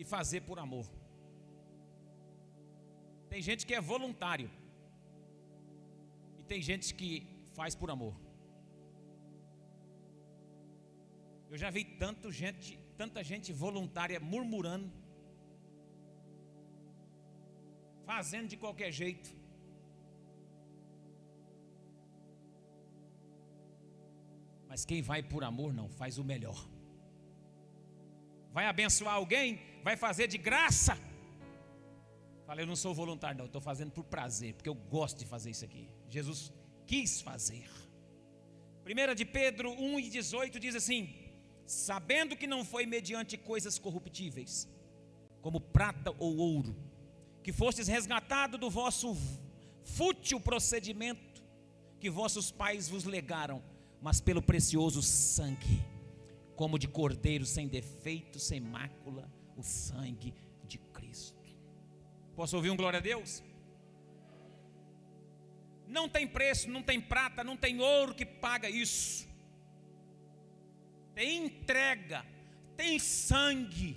e 0.00 0.04
fazer 0.04 0.40
por 0.48 0.58
amor. 0.58 0.86
Tem 3.32 3.40
gente 3.48 3.66
que 3.66 3.74
é 3.78 3.80
voluntário. 3.92 4.50
E 6.38 6.42
tem 6.50 6.60
gente 6.68 6.94
que 6.98 7.10
faz 7.58 7.74
por 7.80 7.90
amor. 7.96 8.14
Eu 11.50 11.58
já 11.62 11.68
vi 11.76 11.84
tanto 12.02 12.32
gente, 12.32 12.70
tanta 12.96 13.22
gente 13.30 13.52
voluntária 13.64 14.18
murmurando, 14.32 14.90
fazendo 18.10 18.48
de 18.48 18.56
qualquer 18.56 18.90
jeito. 19.00 19.30
Mas 24.70 24.84
quem 24.90 25.02
vai 25.02 25.22
por 25.22 25.44
amor 25.44 25.74
não, 25.74 25.88
faz 26.00 26.16
o 26.16 26.24
melhor. 26.32 26.60
Vai 28.56 28.66
abençoar 28.66 29.14
alguém, 29.14 29.50
vai 29.82 29.96
fazer 29.96 30.26
de 30.26 30.38
graça. 30.38 30.98
Falei, 32.46 32.64
eu 32.64 32.66
não 32.66 32.76
sou 32.76 32.92
voluntário, 32.92 33.38
não, 33.38 33.46
estou 33.46 33.60
fazendo 33.60 33.92
por 33.92 34.04
prazer, 34.04 34.54
porque 34.54 34.68
eu 34.68 34.74
gosto 34.74 35.18
de 35.18 35.26
fazer 35.26 35.50
isso 35.50 35.64
aqui. 35.64 35.88
Jesus 36.08 36.52
quis 36.86 37.20
fazer. 37.20 37.68
1 38.84 39.14
de 39.14 39.24
Pedro 39.24 39.70
1 39.70 40.00
e 40.00 40.10
18 40.10 40.58
diz 40.58 40.74
assim: 40.74 41.14
sabendo 41.64 42.36
que 42.36 42.48
não 42.48 42.64
foi 42.64 42.84
mediante 42.86 43.36
coisas 43.36 43.78
corruptíveis, 43.78 44.68
como 45.40 45.60
prata 45.60 46.12
ou 46.18 46.36
ouro, 46.36 46.76
que 47.42 47.52
fostes 47.52 47.86
resgatado 47.86 48.58
do 48.58 48.68
vosso 48.68 49.16
fútil 49.84 50.40
procedimento 50.40 51.30
que 52.00 52.10
vossos 52.10 52.50
pais 52.50 52.88
vos 52.88 53.04
legaram, 53.04 53.62
mas 54.00 54.20
pelo 54.20 54.42
precioso 54.42 55.02
sangue, 55.02 55.80
como 56.56 56.78
de 56.78 56.88
cordeiro 56.88 57.44
sem 57.46 57.68
defeito, 57.68 58.38
sem 58.38 58.58
mácula, 58.58 59.30
o 59.60 59.62
sangue 59.62 60.34
de 60.64 60.78
Cristo. 60.78 61.38
Posso 62.34 62.56
ouvir 62.56 62.70
um 62.70 62.76
glória 62.76 62.98
a 62.98 63.02
Deus? 63.02 63.42
Não 65.86 66.08
tem 66.08 66.26
preço, 66.26 66.70
não 66.70 66.82
tem 66.82 67.00
prata, 67.00 67.42
não 67.44 67.56
tem 67.56 67.80
ouro 67.80 68.14
que 68.14 68.24
paga 68.26 68.68
isso 68.68 69.30
tem 71.20 71.44
entrega, 71.44 72.24
tem 72.78 72.98
sangue. 72.98 73.94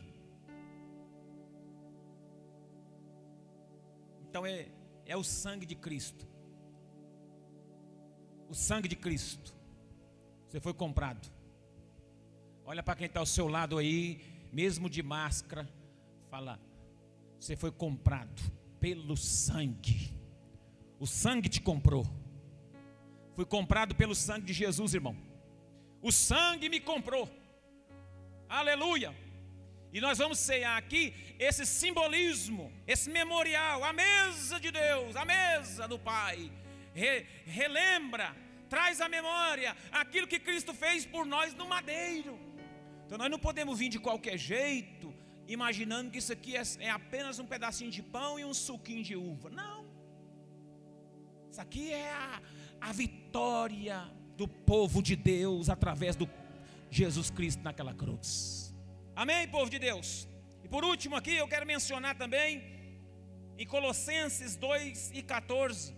Então 4.23 4.45
é, 4.45 4.67
é 5.05 5.15
o 5.15 5.23
sangue 5.23 5.65
de 5.65 5.73
Cristo. 5.73 6.27
O 8.49 8.53
sangue 8.53 8.89
de 8.89 8.97
Cristo. 8.97 9.55
Você 10.49 10.59
foi 10.59 10.73
comprado. 10.73 11.31
Olha 12.65 12.83
para 12.83 12.95
quem 12.95 13.07
está 13.07 13.21
ao 13.21 13.25
seu 13.25 13.47
lado 13.47 13.77
aí, 13.77 14.21
mesmo 14.53 14.87
de 14.87 15.01
máscara, 15.01 15.67
fala: 16.29 16.59
Você 17.39 17.55
foi 17.55 17.71
comprado 17.71 18.41
pelo 18.79 19.17
sangue. 19.17 20.13
O 20.99 21.07
sangue 21.07 21.49
te 21.49 21.59
comprou. 21.59 22.05
Fui 23.35 23.45
comprado 23.45 23.95
pelo 23.95 24.13
sangue 24.13 24.45
de 24.45 24.53
Jesus, 24.53 24.93
irmão. 24.93 25.17
O 26.01 26.11
sangue 26.11 26.69
me 26.69 26.79
comprou. 26.79 27.27
Aleluia. 28.47 29.13
E 29.91 29.99
nós 29.99 30.17
vamos 30.17 30.39
cear 30.39 30.77
aqui 30.77 31.13
esse 31.39 31.65
simbolismo, 31.65 32.71
esse 32.87 33.09
memorial, 33.09 33.83
a 33.83 33.91
mesa 33.91 34.59
de 34.59 34.71
Deus, 34.71 35.15
a 35.15 35.25
mesa 35.25 35.87
do 35.87 35.97
Pai. 35.97 36.51
Re, 36.93 37.25
relembra, 37.45 38.35
traz 38.69 39.01
à 39.01 39.09
memória 39.09 39.75
aquilo 39.91 40.27
que 40.27 40.39
Cristo 40.39 40.73
fez 40.73 41.05
por 41.05 41.25
nós 41.25 41.53
no 41.55 41.67
madeiro. 41.67 42.39
Então 43.13 43.21
nós 43.21 43.29
não 43.29 43.37
podemos 43.37 43.77
vir 43.77 43.89
de 43.89 43.99
qualquer 43.99 44.39
jeito, 44.39 45.13
imaginando 45.47 46.09
que 46.09 46.17
isso 46.17 46.33
aqui 46.33 46.57
é, 46.57 46.63
é 46.79 46.89
apenas 46.89 47.37
um 47.37 47.45
pedacinho 47.45 47.91
de 47.91 48.01
pão 48.01 48.39
e 48.39 48.43
um 48.43 48.55
suquinho 48.55 49.03
de 49.03 49.15
uva. 49.15 49.51
Não. 49.51 49.85
Isso 51.51 51.61
aqui 51.61 51.91
é 51.91 52.09
a, 52.11 52.41
a 52.81 52.91
vitória 52.91 54.11
do 54.35 54.47
povo 54.47 55.03
de 55.03 55.15
Deus 55.15 55.69
através 55.69 56.15
do 56.15 56.27
Jesus 56.89 57.29
Cristo 57.29 57.61
naquela 57.61 57.93
cruz. 57.93 58.73
Amém, 59.15 59.47
povo 59.47 59.69
de 59.69 59.77
Deus? 59.77 60.27
E 60.63 60.67
por 60.67 60.83
último 60.83 61.15
aqui 61.15 61.35
eu 61.35 61.47
quero 61.47 61.67
mencionar 61.67 62.17
também 62.17 62.63
em 63.59 63.67
Colossenses 63.67 64.55
2 64.55 65.11
e 65.13 65.21
14. 65.21 65.95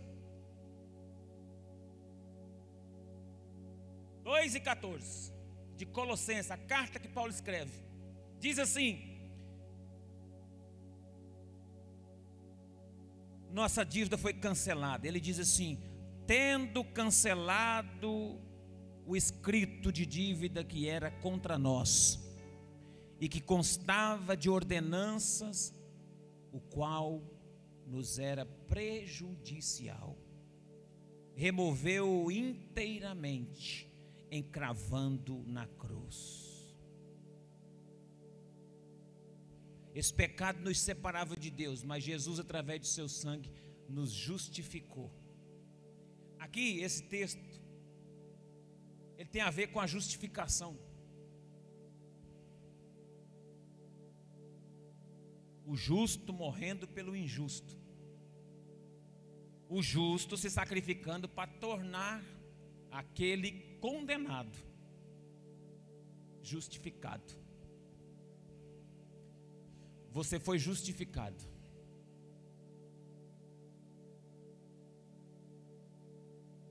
2 4.21 4.55
e 4.55 4.59
14 4.59 5.34
de 5.75 5.85
Colossenses, 5.85 6.51
a 6.51 6.57
carta 6.57 6.99
que 6.99 7.07
Paulo 7.07 7.31
escreve. 7.31 7.73
Diz 8.39 8.59
assim: 8.59 9.15
Nossa 13.51 13.85
dívida 13.85 14.17
foi 14.17 14.33
cancelada. 14.33 15.07
Ele 15.07 15.19
diz 15.19 15.39
assim: 15.39 15.79
tendo 16.25 16.83
cancelado 16.83 18.39
o 19.05 19.15
escrito 19.15 19.91
de 19.91 20.05
dívida 20.05 20.63
que 20.63 20.89
era 20.89 21.11
contra 21.11 21.57
nós 21.57 22.19
e 23.21 23.29
que 23.29 23.39
constava 23.39 24.35
de 24.35 24.49
ordenanças, 24.49 25.73
o 26.51 26.59
qual 26.59 27.21
nos 27.85 28.19
era 28.19 28.45
prejudicial. 28.45 30.17
Removeu-o 31.35 32.31
inteiramente, 32.31 33.89
encravando 34.35 35.43
na 35.47 35.65
cruz. 35.67 36.77
Esse 39.93 40.13
pecado 40.13 40.59
nos 40.59 40.79
separava 40.79 41.35
de 41.37 41.49
Deus, 41.49 41.83
mas 41.83 42.03
Jesus, 42.03 42.39
através 42.39 42.81
de 42.81 42.87
seu 42.87 43.07
sangue, 43.07 43.51
nos 43.87 44.11
justificou 44.11 45.11
Aqui, 46.45 46.79
esse 46.81 47.01
texto, 47.03 47.61
ele 49.17 49.27
tem 49.27 49.41
a 49.41 49.49
ver 49.49 49.67
com 49.67 49.79
a 49.79 49.87
justificação. 49.87 50.77
O 55.65 55.75
justo 55.75 56.31
morrendo 56.31 56.87
pelo 56.87 57.15
injusto. 57.15 57.75
O 59.67 59.81
justo 59.81 60.37
se 60.37 60.49
sacrificando 60.49 61.27
para 61.27 61.49
tornar 61.49 62.23
aquele 62.91 63.74
condenado 63.85 64.57
justificado. 66.41 67.31
Você 70.11 70.39
foi 70.39 70.57
justificado. 70.57 71.43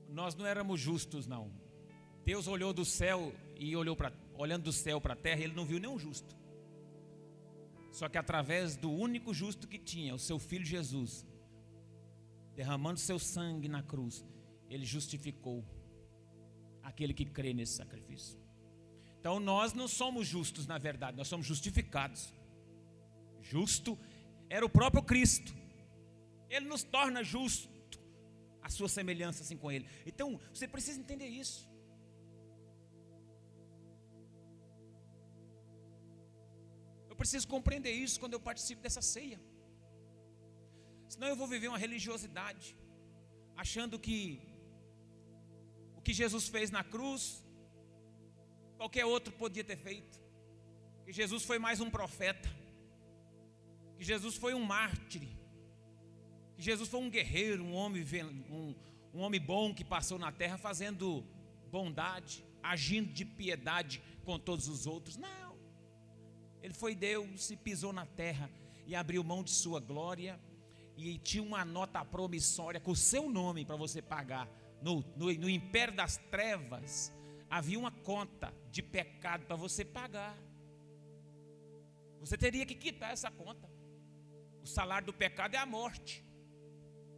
nós 0.09 0.33
não 0.33 0.45
éramos 0.45 0.79
justos, 0.79 1.27
não. 1.27 1.51
Deus 2.23 2.47
olhou 2.47 2.71
do 2.71 2.85
céu 2.85 3.33
e 3.57 3.75
olhou 3.75 3.97
para, 3.97 4.13
olhando 4.37 4.63
do 4.63 4.71
céu 4.71 5.01
para 5.01 5.13
a 5.13 5.17
terra, 5.17 5.41
ele 5.41 5.53
não 5.53 5.65
viu 5.65 5.77
nenhum 5.77 5.99
justo. 5.99 6.33
Só 7.91 8.07
que 8.07 8.17
através 8.17 8.77
do 8.77 8.89
único 8.89 9.33
justo 9.33 9.67
que 9.67 9.77
tinha, 9.77 10.15
o 10.15 10.19
seu 10.19 10.39
filho 10.39 10.65
Jesus, 10.65 11.25
derramando 12.55 12.97
seu 12.97 13.19
sangue 13.19 13.67
na 13.67 13.83
cruz, 13.83 14.25
ele 14.69 14.85
justificou 14.85 15.65
aquele 16.85 17.13
que 17.13 17.25
crê 17.25 17.53
nesse 17.53 17.73
sacrifício. 17.73 18.39
Então 19.19 19.39
nós 19.39 19.73
não 19.73 19.87
somos 19.87 20.27
justos, 20.27 20.67
na 20.67 20.77
verdade, 20.77 21.17
nós 21.17 21.27
somos 21.27 21.45
justificados. 21.45 22.33
Justo 23.41 23.97
era 24.49 24.65
o 24.65 24.69
próprio 24.69 25.03
Cristo. 25.03 25.53
Ele 26.49 26.67
nos 26.73 26.83
torna 26.83 27.23
justos 27.23 27.75
a 28.61 28.69
sua 28.69 28.89
semelhança 28.89 29.43
assim 29.43 29.57
com 29.57 29.71
Ele. 29.71 29.87
Então, 30.05 30.39
você 30.53 30.67
precisa 30.67 30.99
entender 30.99 31.27
isso. 31.27 31.67
Eu 37.09 37.15
preciso 37.15 37.47
compreender 37.47 37.91
isso 37.91 38.19
quando 38.19 38.33
eu 38.33 38.39
participo 38.39 38.81
dessa 38.81 39.01
ceia. 39.01 39.39
Senão 41.07 41.27
eu 41.27 41.35
vou 41.35 41.47
viver 41.47 41.67
uma 41.67 41.77
religiosidade, 41.77 42.75
achando 43.55 43.99
que 43.99 44.19
que 46.05 46.13
Jesus 46.13 46.47
fez 46.47 46.69
na 46.69 46.83
cruz, 46.83 47.43
qualquer 48.77 49.05
outro 49.05 49.33
podia 49.33 49.63
ter 49.63 49.75
feito. 49.75 50.21
Que 51.03 51.11
Jesus 51.11 51.43
foi 51.43 51.57
mais 51.57 51.81
um 51.81 51.89
profeta. 51.89 52.47
Que 53.97 54.03
Jesus 54.03 54.35
foi 54.35 54.53
um 54.53 54.63
mártir. 54.63 55.27
Que 56.55 56.61
Jesus 56.61 56.87
foi 56.87 56.99
um 56.99 57.09
guerreiro, 57.09 57.63
um 57.63 57.73
homem, 57.73 58.05
um, 58.51 58.75
um 59.15 59.21
homem 59.21 59.41
bom 59.41 59.73
que 59.73 59.83
passou 59.83 60.19
na 60.19 60.31
terra 60.31 60.59
fazendo 60.59 61.25
bondade, 61.71 62.45
agindo 62.61 63.11
de 63.11 63.25
piedade 63.25 63.99
com 64.23 64.37
todos 64.37 64.67
os 64.67 64.85
outros. 64.85 65.17
Não. 65.17 65.57
Ele 66.61 66.73
foi 66.75 66.93
Deus 66.93 67.49
e 67.49 67.57
pisou 67.57 67.91
na 67.91 68.05
terra 68.05 68.47
e 68.85 68.95
abriu 68.95 69.23
mão 69.23 69.43
de 69.43 69.49
sua 69.49 69.79
glória 69.79 70.39
e 70.95 71.17
tinha 71.17 71.41
uma 71.41 71.65
nota 71.65 72.05
promissória 72.05 72.79
com 72.79 72.91
o 72.91 72.95
seu 72.95 73.27
nome 73.27 73.65
para 73.65 73.75
você 73.75 74.03
pagar. 74.03 74.47
No, 74.85 74.93
no, 75.19 75.33
no 75.43 75.49
império 75.49 75.95
das 75.95 76.17
trevas 76.33 77.11
havia 77.49 77.79
uma 77.79 77.91
conta 78.09 78.53
de 78.69 78.83
pecado 78.83 79.43
para 79.47 79.55
você 79.55 79.83
pagar. 79.83 80.37
Você 82.19 82.37
teria 82.37 82.67
que 82.67 82.75
quitar 82.75 83.11
essa 83.11 83.31
conta. 83.31 83.67
O 84.61 84.67
salário 84.67 85.07
do 85.07 85.13
pecado 85.13 85.55
é 85.55 85.57
a 85.57 85.65
morte. 85.65 86.23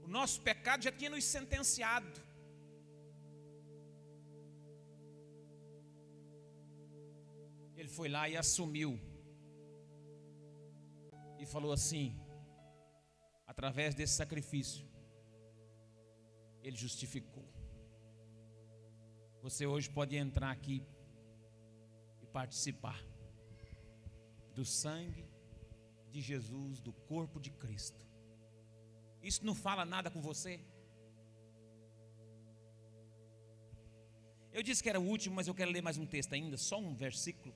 O 0.01 0.08
nosso 0.08 0.39
pecado 0.41 0.86
já 0.86 0.93
tinha 0.93 1.10
nos 1.10 1.25
sentenciado. 1.25 2.21
Ele 7.75 7.89
foi 7.89 8.08
lá 8.08 8.30
e 8.30 8.38
assumiu. 8.38 8.97
E 11.38 11.45
falou 11.45 11.73
assim: 11.73 12.17
através 13.45 13.93
desse 13.93 14.13
sacrifício, 14.13 14.88
ele 16.63 16.77
justificou. 16.77 17.46
Você 19.41 19.65
hoje 19.65 19.89
pode 19.89 20.15
entrar 20.15 20.52
aqui 20.52 20.86
e 22.21 22.26
participar 22.28 23.02
do 24.54 24.65
sangue 24.65 25.30
de 26.10 26.21
Jesus, 26.21 26.80
do 26.80 26.91
corpo 26.91 27.39
de 27.39 27.52
Cristo. 27.52 28.06
Isso 29.21 29.45
não 29.45 29.54
fala 29.54 29.86
nada 29.86 30.10
com 30.10 30.21
você? 30.21 30.60
Eu 34.52 34.63
disse 34.63 34.82
que 34.82 34.89
era 34.89 35.00
o 35.00 35.06
último, 35.06 35.36
mas 35.36 35.47
eu 35.47 35.54
quero 35.54 35.69
ler 35.69 35.82
mais 35.82 35.97
um 35.97 36.06
texto 36.06 36.34
ainda, 36.34 36.58
só 36.58 36.80
um 36.80 36.95
versículo. 36.95 37.54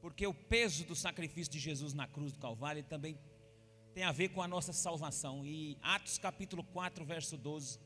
Porque 0.00 0.26
o 0.26 0.34
peso 0.34 0.84
do 0.84 0.96
sacrifício 0.96 1.52
de 1.52 1.60
Jesus 1.60 1.94
na 1.94 2.08
cruz 2.08 2.32
do 2.32 2.38
Calvário 2.40 2.82
também 2.82 3.16
tem 3.94 4.02
a 4.02 4.10
ver 4.10 4.30
com 4.30 4.42
a 4.42 4.48
nossa 4.48 4.72
salvação. 4.72 5.46
E 5.46 5.78
Atos 5.80 6.18
capítulo 6.18 6.64
4, 6.64 7.04
verso 7.04 7.38
12. 7.38 7.78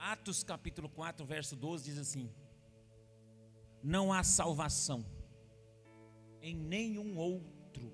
Atos 0.00 0.42
capítulo 0.42 0.88
4, 0.88 1.26
verso 1.26 1.54
12 1.54 1.84
diz 1.84 1.98
assim: 1.98 2.30
Não 3.82 4.10
há 4.10 4.24
salvação 4.24 5.04
em 6.40 6.56
nenhum 6.56 7.18
outro, 7.18 7.92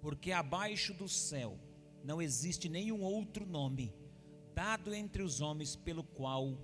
porque 0.00 0.30
abaixo 0.30 0.94
do 0.94 1.08
céu 1.08 1.58
não 2.04 2.22
existe 2.22 2.68
nenhum 2.68 3.02
outro 3.02 3.44
nome 3.44 3.92
dado 4.54 4.94
entre 4.94 5.24
os 5.24 5.40
homens 5.40 5.74
pelo 5.74 6.04
qual 6.04 6.56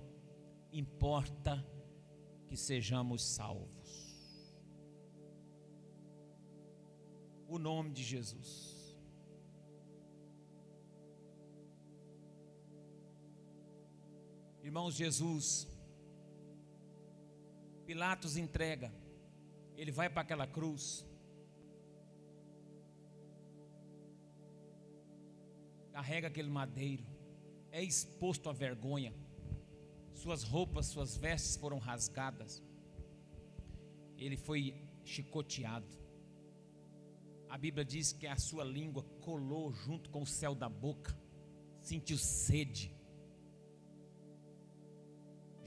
importa 0.71 1.61
que 2.47 2.55
sejamos 2.55 3.21
salvos. 3.21 4.55
O 7.45 7.59
nome 7.59 7.91
de 7.91 8.03
Jesus. 8.03 8.76
Irmãos, 14.77 14.93
Jesus, 14.93 15.67
Pilatos 17.87 18.37
entrega, 18.37 18.93
ele 19.75 19.91
vai 19.91 20.07
para 20.07 20.21
aquela 20.21 20.45
cruz, 20.45 21.03
carrega 25.91 26.27
aquele 26.27 26.51
madeiro, 26.51 27.03
é 27.71 27.83
exposto 27.83 28.51
à 28.51 28.53
vergonha, 28.53 29.15
suas 30.13 30.43
roupas, 30.43 30.85
suas 30.85 31.17
vestes 31.17 31.55
foram 31.55 31.79
rasgadas, 31.79 32.61
ele 34.15 34.37
foi 34.37 34.79
chicoteado. 35.03 35.87
A 37.49 37.57
Bíblia 37.57 37.83
diz 37.83 38.13
que 38.13 38.27
a 38.27 38.37
sua 38.37 38.63
língua 38.63 39.01
colou 39.21 39.73
junto 39.73 40.11
com 40.11 40.21
o 40.21 40.27
céu 40.27 40.53
da 40.53 40.69
boca, 40.69 41.19
sentiu 41.81 42.19
sede. 42.19 42.95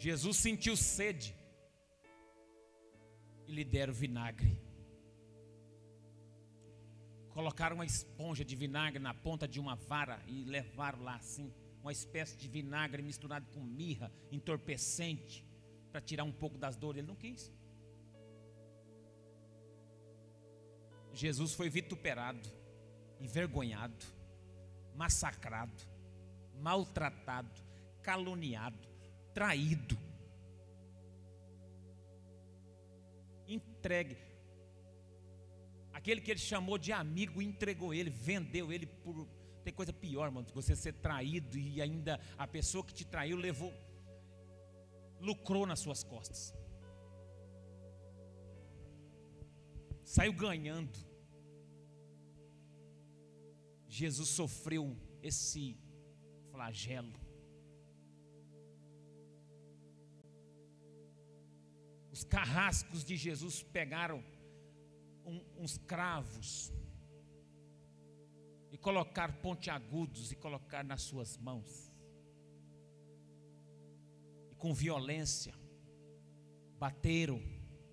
Jesus 0.00 0.38
sentiu 0.38 0.78
sede 0.78 1.36
e 3.46 3.52
lhe 3.52 3.62
deram 3.62 3.92
vinagre. 3.92 4.58
Colocaram 7.34 7.76
uma 7.76 7.84
esponja 7.84 8.42
de 8.42 8.56
vinagre 8.56 8.98
na 8.98 9.12
ponta 9.12 9.46
de 9.46 9.60
uma 9.60 9.76
vara 9.76 10.18
e 10.26 10.42
levaram 10.44 11.02
lá 11.02 11.16
assim, 11.16 11.52
uma 11.82 11.92
espécie 11.92 12.34
de 12.38 12.48
vinagre 12.48 13.02
misturado 13.02 13.46
com 13.52 13.60
mirra, 13.60 14.10
entorpecente, 14.32 15.44
para 15.92 16.00
tirar 16.00 16.24
um 16.24 16.32
pouco 16.32 16.56
das 16.56 16.76
dores. 16.76 17.00
Ele 17.00 17.08
não 17.08 17.14
quis. 17.14 17.52
Jesus 21.12 21.52
foi 21.52 21.68
vituperado, 21.68 22.48
envergonhado, 23.20 24.06
massacrado, 24.96 25.84
maltratado, 26.58 27.60
caluniado, 28.02 28.89
traído, 29.34 29.96
entregue. 33.46 34.16
Aquele 35.92 36.20
que 36.20 36.30
ele 36.30 36.40
chamou 36.40 36.78
de 36.78 36.92
amigo 36.92 37.42
entregou 37.42 37.92
ele, 37.92 38.10
vendeu 38.10 38.72
ele 38.72 38.86
por. 38.86 39.28
Tem 39.62 39.74
coisa 39.74 39.92
pior, 39.92 40.30
mano, 40.30 40.46
você 40.54 40.74
ser 40.74 40.94
traído 40.94 41.58
e 41.58 41.82
ainda 41.82 42.18
a 42.38 42.46
pessoa 42.46 42.84
que 42.84 42.94
te 42.94 43.04
traiu 43.04 43.36
levou, 43.36 43.74
lucrou 45.20 45.66
nas 45.66 45.80
suas 45.80 46.02
costas. 46.02 46.54
Saiu 50.02 50.32
ganhando. 50.32 50.98
Jesus 53.86 54.30
sofreu 54.30 54.96
esse 55.22 55.78
flagelo. 56.50 57.29
Os 62.20 62.24
carrascos 62.24 63.02
de 63.02 63.16
Jesus 63.16 63.62
pegaram 63.62 64.22
um, 65.24 65.42
uns 65.56 65.78
cravos 65.78 66.70
e 68.70 68.76
colocar 68.76 69.40
pontiagudos 69.40 70.30
e 70.30 70.36
colocar 70.36 70.84
nas 70.84 71.00
suas 71.00 71.38
mãos. 71.38 71.90
E 74.50 74.54
com 74.56 74.74
violência 74.74 75.54
bateram, 76.78 77.40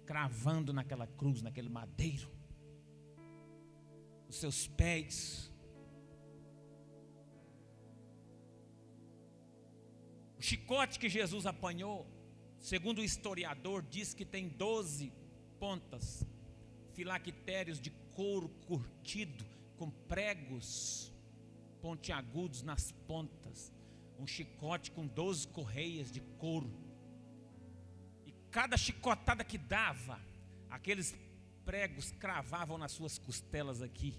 cravando 0.05 0.73
naquela 0.73 1.07
cruz, 1.07 1.41
naquele 1.41 1.69
madeiro, 1.69 2.29
os 4.27 4.35
seus 4.35 4.67
pés. 4.67 5.49
O 10.37 10.41
chicote 10.41 10.99
que 10.99 11.07
Jesus 11.07 11.45
apanhou 11.45 12.16
Segundo 12.60 13.00
o 13.00 13.04
historiador, 13.04 13.84
diz 13.84 14.13
que 14.13 14.26
tem 14.26 14.48
12 14.48 15.12
pontas, 15.60 16.26
filactérios 16.93 17.80
de 17.80 17.91
couro 18.13 18.50
curtido, 18.67 19.46
com 19.78 19.89
pregos 19.91 21.13
pontiagudos 21.82 22.63
nas 22.63 22.91
pontas, 23.08 23.72
um 24.20 24.26
chicote 24.26 24.91
com 24.91 25.06
12 25.06 25.48
correias 25.50 26.12
de 26.12 26.20
couro. 26.20 26.72
E 28.26 28.34
cada 28.50 28.76
chicotada 28.76 29.43
que 29.43 29.58
dava, 29.58 30.20
aqueles 30.70 31.15
pregos 31.63 32.12
cravavam 32.13 32.78
nas 32.78 32.91
suas 32.91 33.17
costelas 33.20 33.82
aqui 33.82 34.15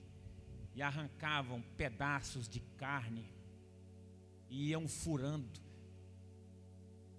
e 0.74 0.82
arrancavam 0.82 1.60
pedaços 1.76 2.48
de 2.48 2.60
carne 2.76 3.24
e 4.48 4.68
iam 4.68 4.86
furando 4.86 5.60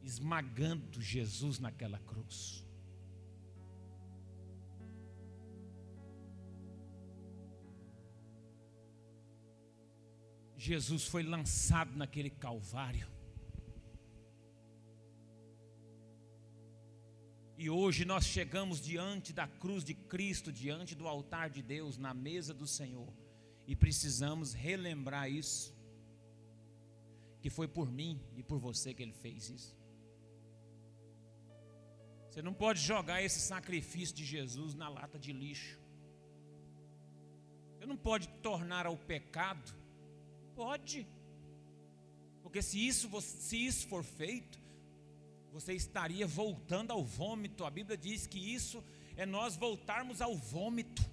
esmagando 0.04 1.02
Jesus 1.02 1.60
naquela 1.60 2.00
cruz. 2.00 2.66
Jesus 10.60 11.06
foi 11.06 11.24
lançado 11.24 11.96
naquele 11.96 12.30
Calvário. 12.30 13.08
E 17.58 17.70
hoje 17.70 18.04
nós 18.04 18.26
chegamos 18.26 18.80
diante 18.82 19.32
da 19.32 19.48
cruz 19.48 19.84
de 19.84 19.94
Cristo, 19.94 20.52
diante 20.52 20.96
do 20.96 21.08
altar 21.08 21.50
de 21.50 21.62
Deus, 21.62 21.98
na 21.98 22.14
mesa 22.14 22.54
do 22.54 22.68
Senhor, 22.68 23.12
e 23.66 23.76
precisamos 23.76 24.54
relembrar 24.54 25.30
isso, 25.30 25.74
que 27.42 27.50
foi 27.50 27.68
por 27.68 27.90
mim 27.90 28.20
e 28.36 28.44
por 28.44 28.60
você 28.60 28.94
que 28.94 29.02
Ele 29.02 29.14
fez 29.14 29.50
isso. 29.50 29.79
Você 32.40 32.44
não 32.44 32.54
pode 32.54 32.80
jogar 32.80 33.22
esse 33.22 33.42
sacrifício 33.42 34.16
de 34.16 34.24
Jesus 34.24 34.74
na 34.74 34.88
lata 34.88 35.20
de 35.20 35.34
lixo. 35.34 35.78
Você 37.74 37.86
não 37.86 37.98
pode 37.98 38.30
tornar 38.42 38.86
ao 38.86 38.96
pecado. 38.96 39.76
Pode. 40.56 41.06
Porque 42.42 42.62
se 42.62 42.80
isso, 42.88 43.10
se 43.20 43.66
isso 43.66 43.86
for 43.90 44.06
feito, 44.06 44.58
você 45.52 45.74
estaria 45.74 46.26
voltando 46.26 46.92
ao 46.92 47.04
vômito. 47.04 47.66
A 47.66 47.70
Bíblia 47.70 47.98
diz 47.98 48.26
que 48.26 48.40
isso 48.40 48.82
é 49.18 49.26
nós 49.26 49.58
voltarmos 49.58 50.22
ao 50.22 50.34
vômito. 50.34 51.04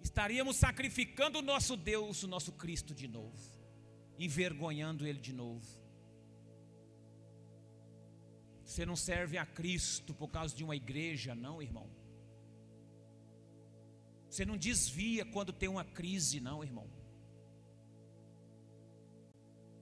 Estaríamos 0.00 0.54
sacrificando 0.54 1.40
o 1.40 1.42
nosso 1.42 1.76
Deus, 1.76 2.22
o 2.22 2.28
nosso 2.28 2.52
Cristo 2.52 2.94
de 2.94 3.08
novo, 3.08 3.36
envergonhando 4.16 5.04
Ele 5.04 5.18
de 5.18 5.32
novo. 5.32 5.87
Você 8.68 8.84
não 8.84 8.96
serve 8.96 9.38
a 9.38 9.46
Cristo 9.46 10.12
por 10.12 10.28
causa 10.28 10.54
de 10.54 10.62
uma 10.62 10.76
igreja, 10.76 11.34
não, 11.34 11.62
irmão. 11.62 11.88
Você 14.28 14.44
não 14.44 14.58
desvia 14.58 15.24
quando 15.24 15.54
tem 15.54 15.70
uma 15.70 15.86
crise, 15.86 16.38
não, 16.38 16.62
irmão. 16.62 16.86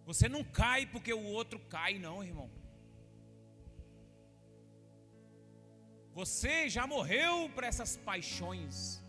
Você 0.05 0.29
não 0.29 0.44
cai 0.44 0.87
porque 0.87 1.12
o 1.12 1.25
outro 1.25 1.59
cai, 1.68 1.99
não, 1.99 2.22
irmão. 2.22 2.49
Você 6.14 6.68
já 6.68 6.87
morreu 6.87 7.51
para 7.57 7.66
essas 7.66 7.96
paixões. 7.96 9.03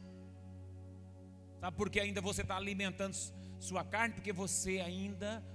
Sabe 1.59 1.77
por 1.77 1.91
que 1.91 1.99
ainda 1.99 2.19
você 2.19 2.41
está 2.41 2.57
alimentando 2.57 3.15
sua 3.59 3.83
carne? 3.83 4.15
Porque 4.15 4.33
você 4.33 4.79
ainda 4.79 5.45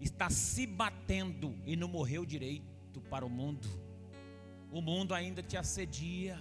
está 0.00 0.30
se 0.30 0.66
batendo 0.66 1.54
e 1.66 1.76
não 1.76 1.88
morreu 1.88 2.24
direito 2.24 2.75
para 3.00 3.24
o 3.24 3.30
mundo. 3.30 3.68
O 4.70 4.80
mundo 4.80 5.14
ainda 5.14 5.42
te 5.42 5.56
assedia. 5.56 6.38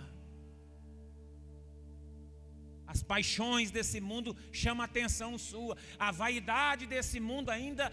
As 2.87 3.01
paixões 3.01 3.71
desse 3.71 3.99
mundo 3.99 4.35
chamam 4.51 4.81
a 4.81 4.85
atenção 4.85 5.37
sua. 5.37 5.77
A 5.97 6.11
vaidade 6.11 6.85
desse 6.85 7.19
mundo 7.19 7.49
ainda 7.49 7.91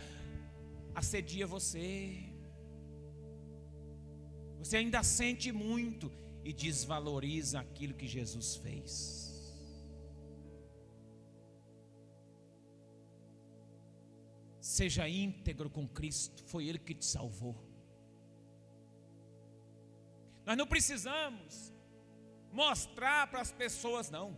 assedia 0.94 1.46
você. 1.46 2.32
Você 4.58 4.76
ainda 4.76 5.02
sente 5.02 5.50
muito 5.50 6.10
e 6.44 6.52
desvaloriza 6.52 7.60
aquilo 7.60 7.94
que 7.94 8.06
Jesus 8.06 8.56
fez. 8.56 9.22
Seja 14.60 15.08
íntegro 15.08 15.68
com 15.68 15.86
Cristo, 15.88 16.44
foi 16.44 16.66
Ele 16.68 16.78
que 16.78 16.94
te 16.94 17.04
salvou. 17.04 17.71
Nós 20.44 20.56
não 20.56 20.66
precisamos 20.66 21.72
mostrar 22.52 23.28
para 23.28 23.40
as 23.40 23.52
pessoas, 23.52 24.10
não, 24.10 24.36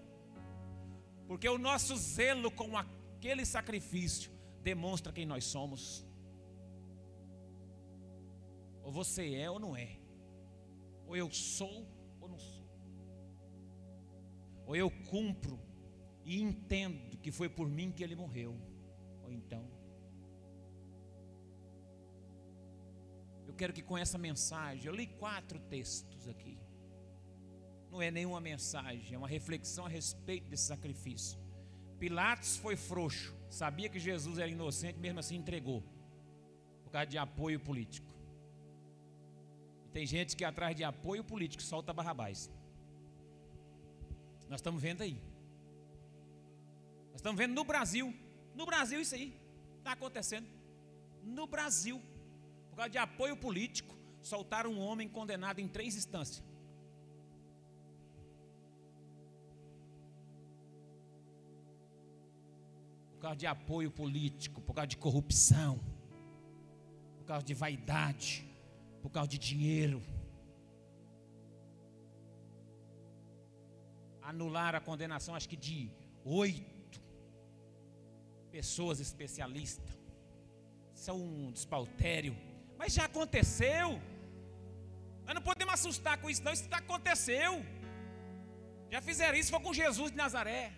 porque 1.27 1.49
o 1.49 1.59
nosso 1.59 1.97
zelo 1.97 2.51
com 2.51 2.77
aquele 2.77 3.45
sacrifício 3.45 4.31
demonstra 4.63 5.13
quem 5.13 5.27
nós 5.27 5.45
somos. 5.45 6.07
Ou 8.83 8.93
você 8.93 9.35
é 9.35 9.51
ou 9.51 9.59
não 9.59 9.77
é. 9.77 9.99
Ou 11.07 11.17
eu 11.17 11.31
sou 11.31 11.87
ou 12.21 12.29
não 12.29 12.39
sou. 12.39 12.69
Ou 14.67 14.77
eu 14.77 14.91
cumpro 15.11 15.59
e 16.25 16.41
entendo 16.41 17.17
que 17.19 17.33
foi 17.33 17.49
por 17.49 17.69
mim 17.69 17.91
que 17.91 18.05
ele 18.05 18.15
morreu. 18.15 18.55
Ou 19.23 19.33
então. 19.33 19.74
Eu 23.55 23.57
quero 23.57 23.73
que 23.73 23.83
com 23.83 23.97
essa 23.97 24.19
mensagem, 24.19 24.85
eu 24.85 24.93
li 24.93 25.07
quatro 25.07 25.61
textos 25.75 26.27
aqui. 26.27 26.59
Não 27.89 28.03
é 28.03 28.11
nenhuma 28.11 28.41
mensagem, 28.41 29.15
é 29.15 29.17
uma 29.17 29.29
reflexão 29.29 29.87
a 29.87 29.89
respeito 29.89 30.49
desse 30.49 30.65
sacrifício. 30.65 31.39
Pilatos 31.97 32.57
foi 32.57 32.75
frouxo, 32.75 33.33
sabia 33.49 33.89
que 33.89 34.01
Jesus 34.01 34.39
era 34.39 34.51
inocente, 34.51 34.99
mesmo 34.99 35.21
assim 35.21 35.37
entregou, 35.37 35.85
por 36.83 36.91
causa 36.91 37.07
de 37.07 37.17
apoio 37.17 37.61
político. 37.61 38.13
Tem 39.93 40.05
gente 40.05 40.35
que 40.35 40.45
atrás 40.45 40.75
de 40.75 40.83
apoio 40.83 41.23
político 41.23 41.63
solta 41.63 41.93
Barrabás. 41.93 42.51
Nós 44.49 44.59
estamos 44.59 44.83
vendo 44.83 45.03
aí. 45.03 45.17
Nós 47.13 47.21
estamos 47.21 47.39
vendo 47.39 47.55
no 47.55 47.63
Brasil. 47.63 48.13
No 48.57 48.67
Brasil 48.67 49.01
isso 49.01 49.15
aí 49.15 49.33
está 49.79 49.93
acontecendo. 49.93 50.49
No 51.23 51.47
Brasil, 51.47 52.03
por 52.75 52.79
causa 52.79 52.91
de 52.91 52.99
apoio 52.99 53.37
político, 53.37 53.95
soltaram 54.21 54.73
um 54.73 54.81
homem 54.81 55.09
condenado 55.09 55.61
em 55.61 55.69
três 55.69 55.95
instâncias. 55.97 56.43
Por 63.13 63.21
causa 63.21 63.37
de 63.37 63.47
apoio 63.47 63.91
político, 63.91 64.61
por 64.61 64.75
causa 64.75 64.89
de 64.89 64.97
corrupção, 64.97 65.79
por 67.19 67.27
causa 67.27 67.47
de 67.47 67.55
vaidade 67.55 68.45
por 69.05 69.11
causa 69.11 69.29
de 69.29 69.37
dinheiro. 69.37 70.03
Anular 74.23 74.75
a 74.75 74.81
condenação, 74.81 75.35
acho 75.35 75.47
que 75.47 75.59
de 75.59 75.91
oito 76.25 76.99
pessoas 78.51 79.01
especialistas. 79.01 79.93
Isso 80.95 81.11
é 81.11 81.13
um 81.13 81.53
despautério. 81.53 82.35
Mas 82.85 82.93
já 82.93 83.07
aconteceu. 83.07 83.99
Nós 85.25 85.35
não 85.35 85.41
podemos 85.41 85.73
assustar 85.73 86.21
com 86.21 86.29
isso, 86.29 86.43
não. 86.45 86.53
Isso 86.53 86.69
já 86.69 86.77
aconteceu. 86.77 87.53
Já 88.91 89.01
fizeram 89.01 89.39
isso, 89.39 89.51
foi 89.51 89.61
com 89.61 89.73
Jesus 89.73 90.11
de 90.11 90.19
Nazaré. 90.19 90.71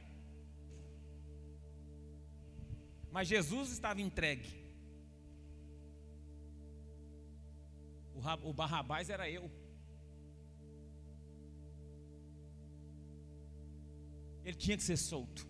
Mas 3.11 3.27
Jesus 3.27 3.73
estava 3.73 4.01
entregue. 4.01 4.49
O 8.51 8.53
Barrabás 8.53 9.11
era 9.11 9.29
eu. 9.29 9.51
Ele 14.45 14.57
tinha 14.57 14.77
que 14.77 14.85
ser 14.85 14.97
solto. 14.97 15.45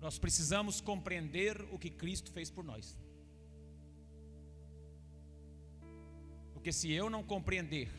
Nós 0.00 0.18
precisamos 0.18 0.80
compreender 0.80 1.60
o 1.70 1.78
que 1.78 1.90
Cristo 1.90 2.32
fez 2.32 2.50
por 2.50 2.64
nós. 2.64 2.98
Porque 6.54 6.72
se 6.72 6.90
eu 6.90 7.08
não 7.10 7.22
compreender, 7.22 7.90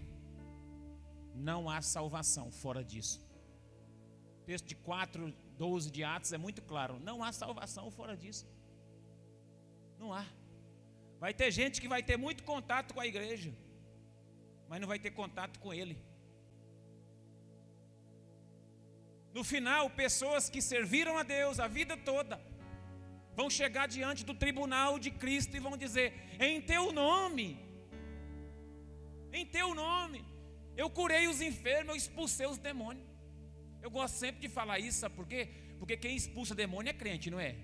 não 1.36 1.70
há 1.70 1.82
salvação 1.82 2.52
fora 2.52 2.84
disso. 2.84 3.20
O 4.42 4.44
texto 4.44 4.68
de 4.68 4.76
4 4.76 5.34
12 5.62 5.92
de 5.92 6.04
Atos 6.04 6.34
é 6.34 6.40
muito 6.40 6.62
claro: 6.64 7.00
não 7.00 7.24
há 7.24 7.32
salvação 7.32 7.92
fora 7.92 8.18
disso. 8.18 8.48
Não 10.00 10.12
há. 10.12 10.26
Vai 11.20 11.34
ter 11.36 11.52
gente 11.52 11.80
que 11.80 11.88
vai 11.88 12.02
ter 12.02 12.18
muito 12.18 12.44
contato 12.44 12.96
com 12.96 13.00
a 13.00 13.06
igreja, 13.06 13.54
mas 14.68 14.82
não 14.82 14.88
vai 14.88 14.98
ter 14.98 15.12
contato 15.12 15.60
com 15.60 15.72
Ele. 15.72 15.96
No 19.34 19.44
final, 19.44 19.90
pessoas 19.90 20.50
que 20.50 20.62
serviram 20.62 21.18
a 21.18 21.24
Deus 21.24 21.60
a 21.60 21.68
vida 21.68 21.96
toda, 21.96 22.40
vão 23.34 23.50
chegar 23.50 23.88
diante 23.88 24.26
do 24.26 24.34
tribunal 24.34 25.00
de 25.00 25.10
Cristo 25.10 25.56
e 25.56 25.60
vão 25.60 25.78
dizer: 25.78 26.14
Em 26.40 26.62
teu 26.62 26.92
nome, 26.92 27.58
em 29.32 29.46
teu 29.46 29.74
nome, 29.74 30.26
eu 30.76 30.90
curei 30.90 31.28
os 31.28 31.42
enfermos, 31.42 31.90
eu 31.90 31.96
expulsei 31.96 32.46
os 32.46 32.58
demônios. 32.58 33.08
Eu 33.82 33.90
gosto 33.90 34.16
sempre 34.16 34.42
de 34.42 34.50
falar 34.50 34.80
isso, 34.80 35.00
sabe 35.00 35.16
por 35.16 35.26
quê? 35.26 35.50
Porque 35.80 35.98
quem 35.98 36.16
expulsa 36.16 36.54
demônio 36.54 36.90
é 36.90 36.94
crente, 36.94 37.32
não 37.32 37.40
é? 37.40 37.56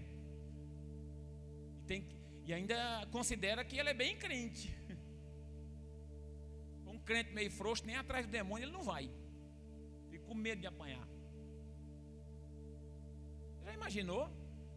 E, 1.77 1.83
tem, 1.85 2.07
e 2.45 2.53
ainda 2.53 3.07
considera 3.11 3.63
que 3.63 3.77
ele 3.77 3.89
é 3.89 3.93
bem 3.93 4.17
crente. 4.17 4.73
Um 6.87 6.99
crente 6.99 7.31
meio 7.31 7.51
frouxo, 7.51 7.85
nem 7.85 7.95
atrás 7.95 8.25
do 8.25 8.31
demônio 8.31 8.65
ele 8.65 8.71
não 8.71 8.81
vai. 8.81 9.09
Fica 10.09 10.25
com 10.25 10.33
medo 10.33 10.61
de 10.61 10.67
apanhar. 10.67 11.07
Já 13.67 13.73
imaginou? 13.73 14.29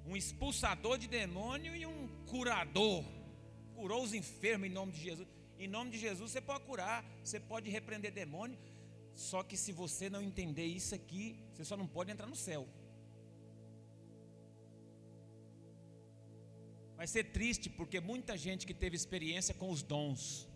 Um 0.05 0.17
expulsador 0.17 0.99
de 0.99 1.07
demônio 1.07 1.77
e 1.77 1.87
um 1.87 2.09
curador. 2.27 3.05
Curou 3.77 4.03
os 4.03 4.13
enfermos 4.13 4.67
em 4.69 4.73
nome 4.73 4.91
de 4.91 5.01
Jesus. 5.01 5.29
Em 5.57 5.69
nome 5.69 5.93
de 5.93 5.99
Jesus 5.99 6.33
você 6.33 6.41
pode 6.41 6.65
curar, 6.65 7.05
você 7.23 7.39
pode 7.39 7.71
repreender 7.71 8.13
demônio. 8.13 8.59
Só 9.15 9.45
que 9.45 9.57
se 9.57 9.71
você 9.71 10.11
não 10.11 10.21
entender 10.21 10.65
isso 10.65 10.93
aqui, 10.93 11.39
você 11.53 11.65
só 11.65 11.77
não 11.77 11.87
pode 11.87 12.11
entrar 12.11 12.27
no 12.27 12.35
céu. 12.35 12.67
Vai 16.97 17.07
ser 17.07 17.25
triste 17.31 17.71
porque 17.71 18.01
muita 18.01 18.37
gente 18.37 18.67
que 18.67 18.75
teve 18.75 18.97
experiência 18.97 19.55
com 19.55 19.71
os 19.71 19.85
dons, 19.85 20.49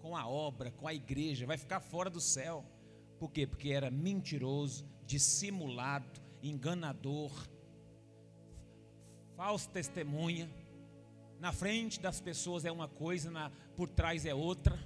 com 0.00 0.16
a 0.16 0.26
obra, 0.26 0.72
com 0.72 0.88
a 0.88 0.94
igreja, 0.94 1.46
vai 1.46 1.56
ficar 1.56 1.78
fora 1.78 2.10
do 2.10 2.20
céu. 2.20 2.66
Por 3.20 3.30
quê? 3.30 3.46
Porque 3.46 3.68
era 3.68 3.88
mentiroso, 3.88 4.84
dissimulado, 5.06 6.20
enganador, 6.42 7.51
falso 9.42 9.68
testemunha. 9.70 10.48
Na 11.40 11.52
frente 11.52 11.98
das 11.98 12.20
pessoas 12.20 12.64
é 12.64 12.70
uma 12.70 12.86
coisa, 12.86 13.28
na, 13.28 13.50
por 13.76 13.88
trás 13.88 14.24
é 14.24 14.32
outra. 14.32 14.78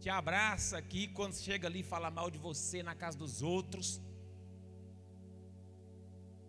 Te 0.00 0.10
abraça 0.10 0.76
aqui 0.76 1.06
quando 1.06 1.34
chega 1.34 1.68
ali 1.68 1.84
fala 1.84 2.10
mal 2.10 2.28
de 2.28 2.36
você 2.36 2.82
na 2.82 2.96
casa 2.96 3.16
dos 3.16 3.42
outros. 3.42 4.02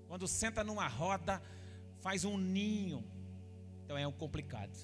Quando 0.08 0.28
senta 0.28 0.64
numa 0.64 0.88
roda, 0.88 1.40
faz 2.00 2.26
um 2.26 2.40
ninho. 2.40 3.06
Então 3.84 3.96
é 3.96 4.08
um 4.08 4.12
complicado. 4.12 4.76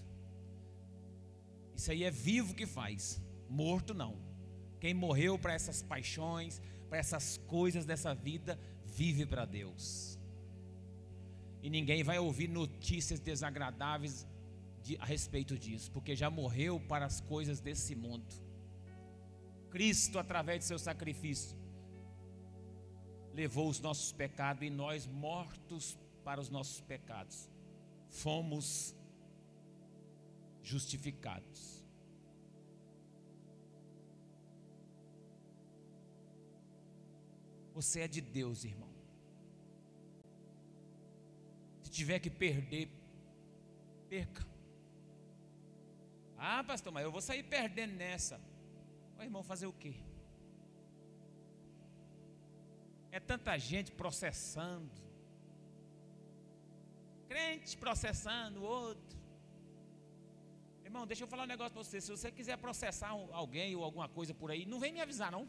Isso 1.76 1.90
aí 1.90 2.04
é 2.04 2.12
vivo 2.12 2.54
que 2.54 2.68
faz, 2.68 3.20
morto 3.50 3.96
não. 3.96 4.16
Quem 4.80 4.94
morreu 4.94 5.40
para 5.40 5.54
essas 5.54 5.82
paixões, 5.82 6.62
para 6.88 7.00
essas 7.00 7.40
coisas 7.48 7.84
dessa 7.84 8.14
vida, 8.14 8.60
vive 8.86 9.26
para 9.26 9.44
Deus. 9.44 10.17
E 11.62 11.70
ninguém 11.70 12.04
vai 12.04 12.20
ouvir 12.20 12.48
notícias 12.48 13.20
desagradáveis 13.20 14.26
de, 14.84 14.98
a 14.98 15.06
respeito 15.06 15.58
disso, 15.58 15.92
porque 15.92 16.16
já 16.16 16.30
morreu 16.30 16.80
para 16.80 17.06
as 17.06 17.20
coisas 17.20 17.60
desse 17.60 17.96
mundo. 17.96 18.26
Cristo, 19.70 20.18
através 20.18 20.60
de 20.60 20.66
seu 20.66 20.80
sacrifício, 20.80 21.58
levou 23.34 23.70
os 23.70 23.80
nossos 23.80 24.12
pecados 24.12 24.64
e 24.64 24.70
nós, 24.70 25.06
mortos 25.06 25.98
para 26.24 26.42
os 26.42 26.50
nossos 26.50 26.82
pecados, 26.82 27.50
fomos 28.10 28.96
justificados. 30.64 31.86
Você 37.74 38.02
é 38.02 38.08
de 38.08 38.22
Deus, 38.22 38.64
irmão. 38.64 38.97
Tiver 41.98 42.20
que 42.20 42.30
perder, 42.30 42.86
perca. 44.10 44.46
Ah, 46.38 46.64
pastor, 46.64 46.92
mas 46.94 47.04
eu 47.04 47.12
vou 47.12 47.24
sair 47.30 47.44
perdendo 47.56 47.96
nessa. 48.04 48.40
Ô 49.18 49.24
irmão, 49.24 49.42
fazer 49.52 49.66
o 49.66 49.74
quê? 49.74 49.96
É 53.18 53.20
tanta 53.20 53.58
gente 53.58 53.92
processando. 53.92 54.92
Crente 57.28 57.76
processando 57.86 58.60
o 58.62 58.64
outro. 58.64 59.18
Irmão, 60.86 61.08
deixa 61.08 61.24
eu 61.24 61.28
falar 61.28 61.44
um 61.46 61.54
negócio 61.56 61.74
para 61.74 61.84
você. 61.84 62.00
Se 62.00 62.12
você 62.16 62.32
quiser 62.32 62.58
processar 62.58 63.10
alguém 63.42 63.76
ou 63.76 63.84
alguma 63.84 64.08
coisa 64.08 64.34
por 64.36 64.52
aí, 64.52 64.66
não 64.66 64.80
vem 64.80 64.94
me 64.94 65.02
avisar, 65.02 65.32
não. 65.32 65.44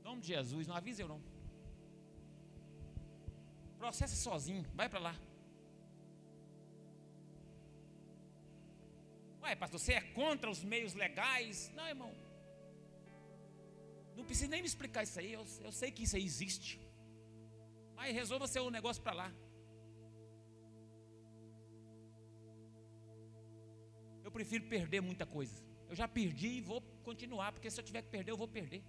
Em 0.00 0.04
nome 0.08 0.22
de 0.22 0.28
Jesus, 0.28 0.66
não 0.66 0.74
avisa 0.74 1.02
eu 1.02 1.08
não. 1.08 1.33
Processa 3.84 4.16
sozinho, 4.16 4.64
vai 4.74 4.88
para 4.88 4.98
lá. 4.98 5.14
Ué, 9.42 9.54
pastor, 9.54 9.78
você 9.78 9.92
é 9.92 10.00
contra 10.00 10.48
os 10.50 10.64
meios 10.64 10.94
legais? 10.94 11.70
Não, 11.76 11.86
irmão. 11.86 12.10
Não 14.16 14.24
precisa 14.24 14.48
nem 14.48 14.62
me 14.62 14.66
explicar 14.66 15.02
isso 15.02 15.18
aí, 15.20 15.34
eu, 15.34 15.44
eu 15.60 15.70
sei 15.70 15.92
que 15.92 16.04
isso 16.04 16.16
aí 16.16 16.24
existe. 16.24 16.80
Mas 17.94 18.14
resolva 18.14 18.46
seu 18.46 18.70
negócio 18.70 19.02
para 19.02 19.12
lá. 19.12 19.30
Eu 24.22 24.32
prefiro 24.32 24.64
perder 24.64 25.02
muita 25.02 25.26
coisa. 25.26 25.62
Eu 25.90 25.94
já 25.94 26.08
perdi 26.08 26.52
e 26.56 26.60
vou 26.62 26.80
continuar, 27.02 27.52
porque 27.52 27.70
se 27.70 27.78
eu 27.78 27.84
tiver 27.84 28.00
que 28.00 28.08
perder, 28.08 28.30
eu 28.30 28.38
vou 28.38 28.48
perder. 28.48 28.82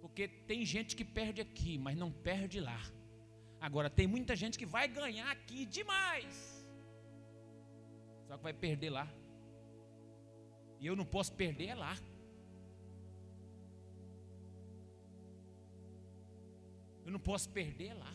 Porque 0.00 0.28
tem 0.28 0.64
gente 0.64 0.94
que 0.94 1.04
perde 1.04 1.40
aqui, 1.40 1.76
mas 1.76 1.96
não 1.96 2.12
perde 2.12 2.60
lá. 2.60 2.80
Agora, 3.60 3.90
tem 3.90 4.06
muita 4.06 4.36
gente 4.36 4.58
que 4.58 4.66
vai 4.66 4.86
ganhar 4.86 5.30
aqui 5.30 5.64
demais, 5.66 6.66
só 8.26 8.36
que 8.36 8.42
vai 8.42 8.52
perder 8.52 8.90
lá. 8.90 9.08
E 10.80 10.86
eu 10.86 10.94
não 10.94 11.04
posso 11.04 11.32
perder 11.32 11.68
é 11.68 11.74
lá. 11.74 11.96
Eu 17.04 17.10
não 17.10 17.18
posso 17.18 17.48
perder 17.48 17.94
lá. 17.94 18.12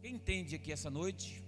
Quem 0.00 0.14
entende 0.14 0.54
aqui 0.54 0.72
essa 0.72 0.88
noite? 0.88 1.45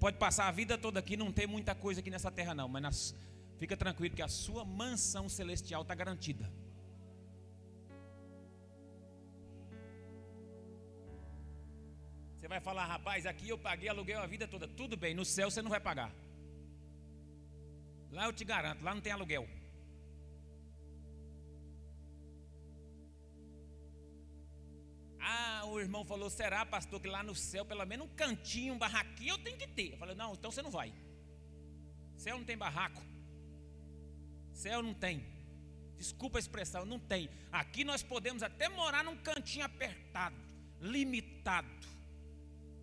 Pode 0.00 0.16
passar 0.16 0.48
a 0.48 0.50
vida 0.50 0.78
toda 0.78 0.98
aqui, 0.98 1.16
não 1.16 1.30
tem 1.30 1.46
muita 1.46 1.74
coisa 1.74 2.00
aqui 2.00 2.10
nessa 2.10 2.30
terra, 2.30 2.54
não, 2.54 2.66
mas 2.66 2.82
nas, 2.82 3.14
fica 3.58 3.76
tranquilo 3.76 4.16
que 4.16 4.22
a 4.22 4.28
sua 4.28 4.64
mansão 4.64 5.28
celestial 5.28 5.82
está 5.82 5.94
garantida. 5.94 6.50
Você 12.38 12.48
vai 12.48 12.60
falar, 12.60 12.86
rapaz, 12.86 13.26
aqui 13.26 13.50
eu 13.50 13.58
paguei 13.58 13.90
aluguel 13.90 14.22
a 14.22 14.26
vida 14.26 14.48
toda. 14.48 14.66
Tudo 14.66 14.96
bem, 14.96 15.14
no 15.14 15.26
céu 15.26 15.50
você 15.50 15.60
não 15.60 15.70
vai 15.70 15.78
pagar. 15.78 16.10
Lá 18.10 18.24
eu 18.24 18.32
te 18.32 18.44
garanto, 18.44 18.82
lá 18.82 18.94
não 18.94 19.02
tem 19.02 19.12
aluguel. 19.12 19.46
O 25.80 25.84
irmão 25.84 26.04
falou: 26.04 26.30
será, 26.30 26.64
pastor, 26.64 27.00
que 27.00 27.08
lá 27.08 27.22
no 27.22 27.34
céu, 27.34 27.64
pelo 27.64 27.84
menos 27.84 28.06
um 28.06 28.14
cantinho, 28.14 28.74
um 28.74 28.78
barraquinho 28.78 29.34
eu 29.34 29.38
tenho 29.38 29.58
que 29.58 29.66
ter. 29.66 29.92
Eu 29.92 29.98
falei: 29.98 30.14
não, 30.14 30.34
então 30.34 30.50
você 30.50 30.62
não 30.62 30.70
vai. 30.70 30.92
Céu 32.16 32.38
não 32.38 32.44
tem 32.44 32.56
barraco. 32.56 33.02
Céu 34.52 34.82
não 34.82 34.92
tem. 34.92 35.24
Desculpa 35.96 36.38
a 36.38 36.40
expressão, 36.40 36.84
não 36.84 36.98
tem. 36.98 37.28
Aqui 37.52 37.84
nós 37.84 38.02
podemos 38.02 38.42
até 38.42 38.68
morar 38.68 39.04
num 39.04 39.16
cantinho 39.16 39.64
apertado, 39.64 40.36
limitado. 40.80 41.68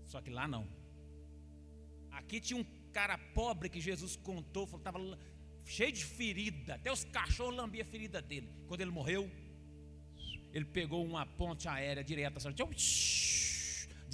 Só 0.05 0.21
que 0.21 0.29
lá 0.29 0.47
não. 0.47 0.67
Aqui 2.12 2.39
tinha 2.39 2.60
um 2.60 2.65
cara 2.91 3.17
pobre 3.17 3.69
que 3.69 3.79
Jesus 3.79 4.15
contou, 4.15 4.63
estava 4.65 4.99
cheio 5.65 5.91
de 5.91 6.03
ferida, 6.03 6.75
até 6.75 6.91
os 6.91 7.03
cachorros 7.03 7.55
lambiam 7.55 7.86
a 7.86 7.89
ferida 7.89 8.21
dele. 8.21 8.49
Quando 8.67 8.81
ele 8.81 8.91
morreu, 8.91 9.29
ele 10.57 10.65
pegou 10.77 11.01
uma 11.05 11.23
ponte 11.39 11.65
aérea 11.67 12.03
direta, 12.03 12.39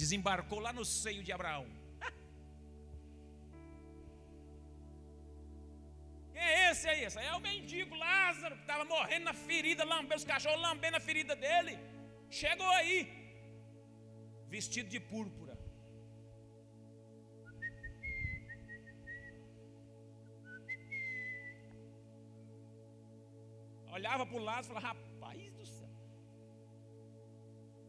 desembarcou 0.00 0.58
lá 0.66 0.72
no 0.78 0.84
seio 0.84 1.22
de 1.26 1.32
Abraão. 1.32 1.66
Quem 6.34 6.42
é 6.42 6.70
esse 6.70 6.86
aí? 6.86 7.04
Esse 7.04 7.18
aí 7.18 7.26
é 7.26 7.34
o 7.34 7.40
mendigo 7.40 7.94
Lázaro, 7.94 8.56
que 8.56 8.60
estava 8.60 8.84
morrendo 8.84 9.24
na 9.24 9.32
ferida, 9.32 9.84
lambendo 9.84 10.16
os 10.16 10.24
cachorros 10.32 10.60
lambendo 10.60 10.98
a 10.98 11.00
ferida 11.00 11.34
dele. 11.34 11.78
Chegou 12.28 12.68
aí, 12.72 13.08
vestido 14.50 14.90
de 14.90 15.00
púrpura. 15.00 15.54
olhava 23.96 24.26
para 24.26 24.36
o 24.36 24.44
lado 24.50 24.64
e 24.64 24.68
falava: 24.68 24.88
Rapaz 24.88 25.52
do 25.52 25.64
céu. 25.64 25.83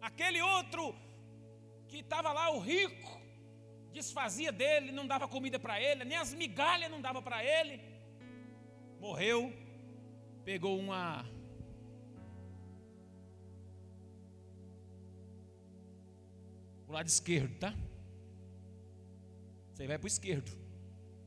Aquele 0.10 0.40
outro 0.56 0.84
que 1.90 1.98
estava 2.06 2.32
lá, 2.32 2.46
o 2.52 2.60
rico, 2.60 3.12
desfazia 3.92 4.52
dele, 4.52 4.92
não 4.92 5.08
dava 5.08 5.28
comida 5.28 5.58
para 5.58 5.82
ele, 5.82 6.06
nem 6.06 6.18
as 6.24 6.32
migalhas 6.42 6.92
não 6.92 7.02
dava 7.02 7.22
para 7.28 7.44
ele. 7.44 7.76
Morreu, 9.00 9.52
pegou 10.44 10.78
uma. 10.78 11.26
O 16.88 16.92
lado 16.92 17.08
esquerdo, 17.08 17.58
tá? 17.58 17.74
Você 19.72 19.88
vai 19.88 19.98
para 19.98 20.06
o 20.06 20.14
esquerdo. 20.16 20.52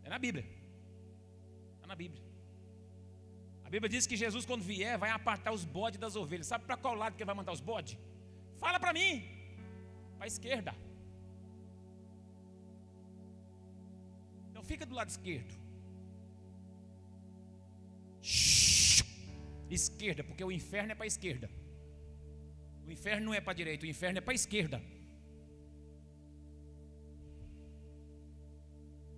É 0.04 0.08
na 0.08 0.20
Bíblia. 0.20 0.46
Está 1.74 1.86
na 1.88 1.96
Bíblia. 1.96 2.22
A 3.64 3.68
Bíblia 3.68 3.88
diz 3.88 4.06
que 4.06 4.16
Jesus, 4.16 4.46
quando 4.46 4.62
vier, 4.62 4.96
vai 4.96 5.10
apartar 5.10 5.52
os 5.52 5.64
bodes 5.64 5.98
das 5.98 6.14
ovelhas. 6.14 6.46
Sabe 6.46 6.64
para 6.64 6.76
qual 6.76 6.94
lado 6.94 7.16
que 7.16 7.22
ele 7.22 7.32
vai 7.32 7.34
mandar 7.34 7.52
os 7.52 7.60
bodes? 7.60 7.98
Fala 8.58 8.78
para 8.80 8.92
mim. 8.92 9.24
Para 10.16 10.26
a 10.26 10.32
esquerda. 10.34 10.74
Então 14.50 14.62
fica 14.62 14.84
do 14.84 14.94
lado 14.94 15.08
esquerdo. 15.08 15.54
Esquerda, 19.70 20.24
porque 20.24 20.42
o 20.42 20.50
inferno 20.50 20.92
é 20.92 20.94
para 20.94 21.04
a 21.04 21.12
esquerda. 21.14 21.48
O 22.86 22.90
inferno 22.90 23.26
não 23.26 23.34
é 23.34 23.40
para 23.40 23.52
a 23.52 23.54
direita, 23.54 23.84
o 23.84 23.88
inferno 23.88 24.18
é 24.18 24.20
para 24.20 24.32
a 24.32 24.34
esquerda. 24.34 24.82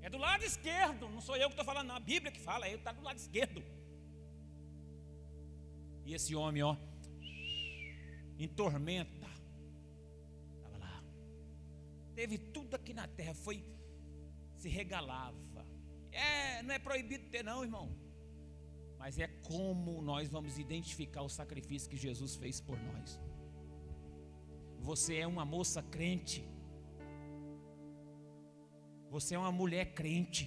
É 0.03 0.11
do 0.11 0.19
lado 0.19 0.43
esquerdo, 0.43 1.09
não 1.09 1.21
sou 1.21 1.37
eu 1.37 1.49
que 1.49 1.53
estou 1.53 1.65
falando, 1.65 1.89
não. 1.89 1.95
A 1.95 2.01
Bíblia 2.01 2.33
que 2.33 2.41
fala, 2.41 2.67
ele 2.67 2.79
está 2.79 2.93
do 2.93 3.03
lado 3.03 3.17
esquerdo. 3.17 3.63
E 6.05 6.15
esse 6.15 6.35
homem, 6.35 6.63
ó, 6.63 6.77
em 8.37 8.49
tormenta, 8.49 9.20
Teve 12.21 12.37
tudo 12.37 12.75
aqui 12.77 12.93
na 12.93 13.07
terra, 13.09 13.33
foi, 13.33 13.65
se 14.55 14.69
regalava. 14.69 15.67
É, 16.13 16.63
não 16.63 16.75
é 16.75 16.79
proibido 16.79 17.31
ter, 17.31 17.43
não, 17.43 17.63
irmão. 17.63 17.97
Mas 18.99 19.19
é 19.19 19.27
como 19.27 20.03
nós 20.03 20.29
vamos 20.29 20.59
identificar 20.59 21.23
o 21.23 21.31
sacrifício 21.31 21.89
que 21.89 21.97
Jesus 21.97 22.37
fez 22.37 22.61
por 22.61 22.79
nós. 22.79 23.19
Você 24.81 25.17
é 25.17 25.27
uma 25.27 25.47
moça 25.47 25.83
crente. 25.83 26.45
Você 29.09 29.35
é 29.35 29.39
uma 29.39 29.51
mulher 29.51 29.95
crente. 29.95 30.45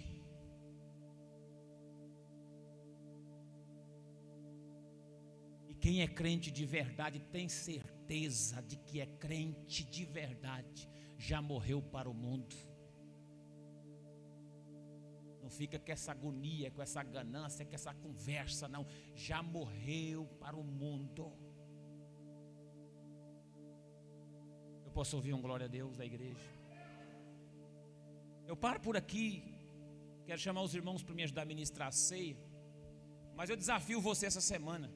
E 5.68 5.74
quem 5.74 6.04
é 6.04 6.08
crente 6.08 6.52
de 6.52 6.68
verdade 6.68 7.20
tem 7.32 7.50
certeza 7.50 8.62
de 8.62 8.78
que 8.78 9.02
é 9.02 9.08
crente 9.08 9.84
de 9.84 10.06
verdade. 10.06 10.93
Já 11.30 11.42
morreu 11.42 11.82
para 11.82 12.10
o 12.10 12.14
mundo. 12.14 12.54
Não 15.42 15.50
fica 15.50 15.78
com 15.80 15.92
essa 15.96 16.12
agonia, 16.12 16.70
com 16.70 16.82
essa 16.82 17.02
ganância, 17.02 17.66
com 17.66 17.76
essa 17.80 17.94
conversa, 17.94 18.68
não. 18.68 18.86
Já 19.16 19.42
morreu 19.42 20.26
para 20.42 20.58
o 20.58 20.64
mundo. 20.82 21.32
Eu 24.86 24.92
posso 24.92 25.16
ouvir 25.16 25.34
um 25.34 25.42
glória 25.42 25.66
a 25.66 25.70
Deus 25.70 25.96
da 25.96 26.06
igreja? 26.06 26.50
Eu 28.46 28.58
paro 28.58 28.82
por 28.82 28.98
aqui. 28.98 29.28
Quero 30.26 30.42
chamar 30.48 30.62
os 30.62 30.76
irmãos 30.76 31.04
para 31.04 31.16
me 31.16 31.24
ajudar 31.24 31.44
a 31.44 31.52
ministrar 31.54 31.88
a 31.88 31.92
ceia. 31.92 32.38
Mas 33.34 33.50
eu 33.50 33.56
desafio 33.56 34.02
você 34.02 34.26
essa 34.26 34.42
semana 34.42 34.92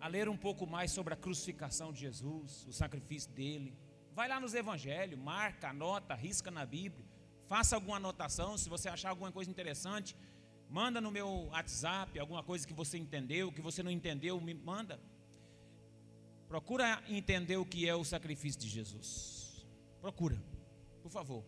a 0.00 0.06
ler 0.06 0.28
um 0.28 0.36
pouco 0.36 0.64
mais 0.64 0.92
sobre 0.92 1.12
a 1.12 1.16
crucificação 1.16 1.92
de 1.92 2.00
Jesus, 2.06 2.64
o 2.68 2.72
sacrifício 2.72 3.32
dele. 3.32 3.76
Vai 4.16 4.28
lá 4.28 4.40
nos 4.40 4.54
evangelhos, 4.54 5.20
marca, 5.20 5.68
anota, 5.68 6.14
risca 6.14 6.50
na 6.50 6.64
Bíblia. 6.64 7.04
Faça 7.46 7.76
alguma 7.76 7.98
anotação, 7.98 8.56
se 8.56 8.66
você 8.66 8.88
achar 8.88 9.10
alguma 9.10 9.30
coisa 9.30 9.50
interessante, 9.50 10.16
manda 10.70 11.02
no 11.02 11.10
meu 11.10 11.48
WhatsApp, 11.48 12.18
alguma 12.18 12.42
coisa 12.42 12.66
que 12.66 12.72
você 12.72 12.96
entendeu, 12.96 13.52
que 13.52 13.60
você 13.60 13.82
não 13.82 13.90
entendeu, 13.90 14.40
me 14.40 14.54
manda. 14.54 14.98
Procura 16.48 17.02
entender 17.10 17.58
o 17.58 17.66
que 17.66 17.86
é 17.86 17.94
o 17.94 18.04
sacrifício 18.04 18.58
de 18.58 18.68
Jesus. 18.68 19.66
Procura, 20.00 20.42
por 21.02 21.10
favor. 21.10 21.44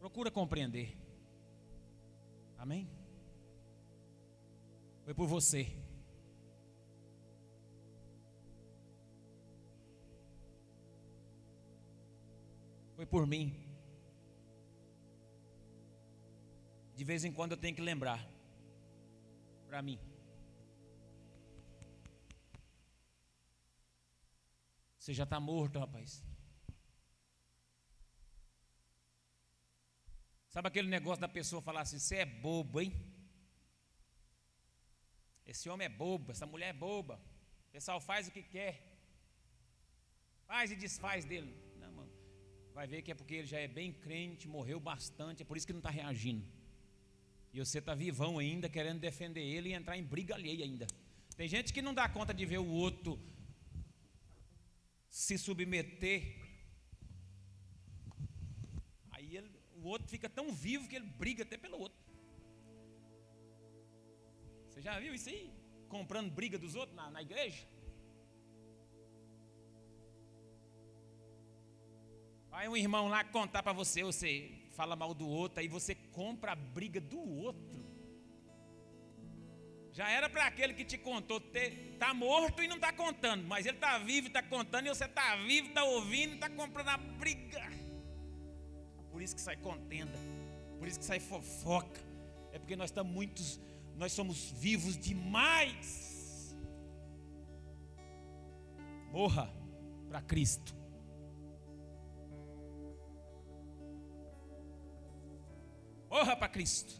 Procura 0.00 0.28
compreender. 0.28 0.98
Amém? 2.58 2.90
Foi 5.04 5.14
por 5.14 5.28
você. 5.28 5.86
Foi 13.06 13.10
por 13.14 13.26
mim. 13.26 13.46
De 16.96 17.04
vez 17.04 17.24
em 17.24 17.32
quando 17.32 17.52
eu 17.52 17.56
tenho 17.56 17.76
que 17.76 17.88
lembrar. 17.90 18.20
Para 19.68 19.80
mim. 19.80 19.98
Você 24.98 25.14
já 25.14 25.24
está 25.24 25.38
morto, 25.38 25.78
rapaz. 25.78 26.24
Sabe 30.48 30.68
aquele 30.68 30.88
negócio 30.88 31.20
da 31.20 31.28
pessoa 31.28 31.62
falar 31.62 31.82
assim: 31.82 32.00
você 32.00 32.16
é 32.16 32.26
bobo, 32.26 32.80
hein? 32.80 32.92
Esse 35.46 35.68
homem 35.68 35.86
é 35.86 35.88
bobo, 35.88 36.32
essa 36.32 36.46
mulher 36.46 36.70
é 36.70 36.78
boba. 36.86 37.20
O 37.68 37.70
pessoal 37.70 38.00
faz 38.00 38.26
o 38.26 38.32
que 38.32 38.42
quer. 38.42 38.74
Faz 40.48 40.72
e 40.72 40.76
desfaz 40.76 41.24
dele 41.24 41.65
vai 42.76 42.86
ver 42.86 43.00
que 43.00 43.10
é 43.10 43.14
porque 43.14 43.36
ele 43.36 43.46
já 43.46 43.58
é 43.58 43.66
bem 43.66 43.90
crente, 43.90 44.46
morreu 44.46 44.78
bastante, 44.78 45.42
é 45.42 45.46
por 45.46 45.56
isso 45.56 45.66
que 45.66 45.72
não 45.72 45.78
está 45.84 45.88
reagindo. 45.88 46.46
E 47.54 47.58
você 47.58 47.78
está 47.78 47.94
vivão 47.94 48.38
ainda, 48.38 48.68
querendo 48.68 49.00
defender 49.00 49.40
ele 49.40 49.70
e 49.70 49.72
entrar 49.72 49.96
em 49.96 50.04
briga 50.04 50.34
alheia 50.34 50.62
ainda. 50.62 50.86
Tem 51.38 51.48
gente 51.48 51.72
que 51.72 51.80
não 51.80 51.94
dá 51.94 52.06
conta 52.06 52.34
de 52.34 52.44
ver 52.44 52.58
o 52.58 52.68
outro 52.68 53.18
se 55.08 55.38
submeter. 55.38 56.20
Aí 59.12 59.38
ele, 59.38 59.50
o 59.76 59.86
outro 59.86 60.06
fica 60.06 60.28
tão 60.28 60.52
vivo 60.52 60.86
que 60.86 60.96
ele 60.96 61.06
briga 61.06 61.44
até 61.44 61.56
pelo 61.56 61.78
outro. 61.78 61.98
Você 64.68 64.82
já 64.82 65.00
viu 65.00 65.14
isso 65.14 65.30
aí? 65.30 65.50
Comprando 65.88 66.30
briga 66.30 66.58
dos 66.58 66.74
outros 66.74 66.94
na, 66.94 67.10
na 67.10 67.22
igreja? 67.22 67.66
Vai 72.56 72.68
um 72.68 72.76
irmão 72.76 73.06
lá 73.06 73.22
contar 73.22 73.62
para 73.62 73.74
você, 73.74 74.02
você 74.02 74.50
fala 74.70 74.96
mal 74.96 75.12
do 75.12 75.28
outro, 75.28 75.60
aí 75.60 75.68
você 75.68 75.94
compra 75.94 76.52
a 76.52 76.54
briga 76.54 76.98
do 76.98 77.20
outro. 77.20 77.84
Já 79.92 80.08
era 80.08 80.30
para 80.30 80.46
aquele 80.46 80.72
que 80.72 80.82
te 80.82 80.96
contou 80.96 81.38
ter, 81.38 81.98
tá 81.98 82.14
morto 82.14 82.62
e 82.62 82.66
não 82.66 82.76
está 82.76 82.94
contando, 82.94 83.46
mas 83.46 83.66
ele 83.66 83.76
está 83.76 83.98
vivo 83.98 84.28
e 84.28 84.30
está 84.30 84.42
contando, 84.42 84.86
e 84.86 84.88
você 84.88 85.04
está 85.04 85.36
vivo, 85.36 85.68
está 85.68 85.84
ouvindo 85.84 86.32
está 86.32 86.48
comprando 86.48 86.88
a 86.88 86.96
briga. 86.96 87.62
Por 89.12 89.20
isso 89.20 89.34
que 89.34 89.42
sai 89.42 89.58
contenda, 89.58 90.18
por 90.78 90.88
isso 90.88 90.98
que 90.98 91.04
sai 91.04 91.20
fofoca. 91.20 92.00
É 92.52 92.58
porque 92.58 92.74
nós 92.74 92.88
estamos 92.88 93.12
muitos, 93.12 93.60
nós 93.96 94.12
somos 94.12 94.50
vivos 94.52 94.96
demais. 94.96 96.56
Morra 99.12 99.52
para 100.08 100.22
Cristo. 100.22 100.85
Morra 106.16 106.34
para 106.34 106.48
Cristo. 106.48 106.94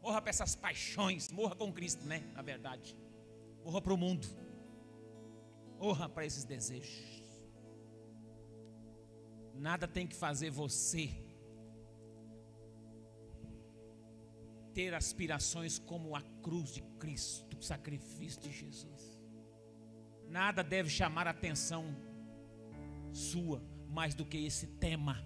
Morra 0.00 0.22
para 0.22 0.30
essas 0.30 0.54
paixões. 0.56 1.30
Morra 1.30 1.54
com 1.54 1.70
Cristo, 1.70 2.02
né? 2.06 2.20
Na 2.34 2.40
verdade. 2.40 2.96
Morra 3.62 3.82
para 3.82 3.92
o 3.92 3.96
mundo. 3.98 4.26
Morra 5.78 6.08
para 6.08 6.24
esses 6.24 6.44
desejos. 6.44 7.22
Nada 9.54 9.86
tem 9.86 10.06
que 10.06 10.16
fazer 10.16 10.48
você 10.48 11.10
ter 14.72 14.94
aspirações 14.94 15.78
como 15.78 16.16
a 16.16 16.22
cruz 16.42 16.72
de 16.72 16.80
Cristo, 16.98 17.58
o 17.58 17.62
sacrifício 17.62 18.40
de 18.40 18.50
Jesus. 18.50 19.20
Nada 20.26 20.64
deve 20.64 20.88
chamar 20.88 21.26
a 21.26 21.32
atenção 21.32 21.84
sua 23.12 23.62
mais 23.90 24.14
do 24.14 24.24
que 24.24 24.38
esse 24.38 24.68
tema. 24.78 25.22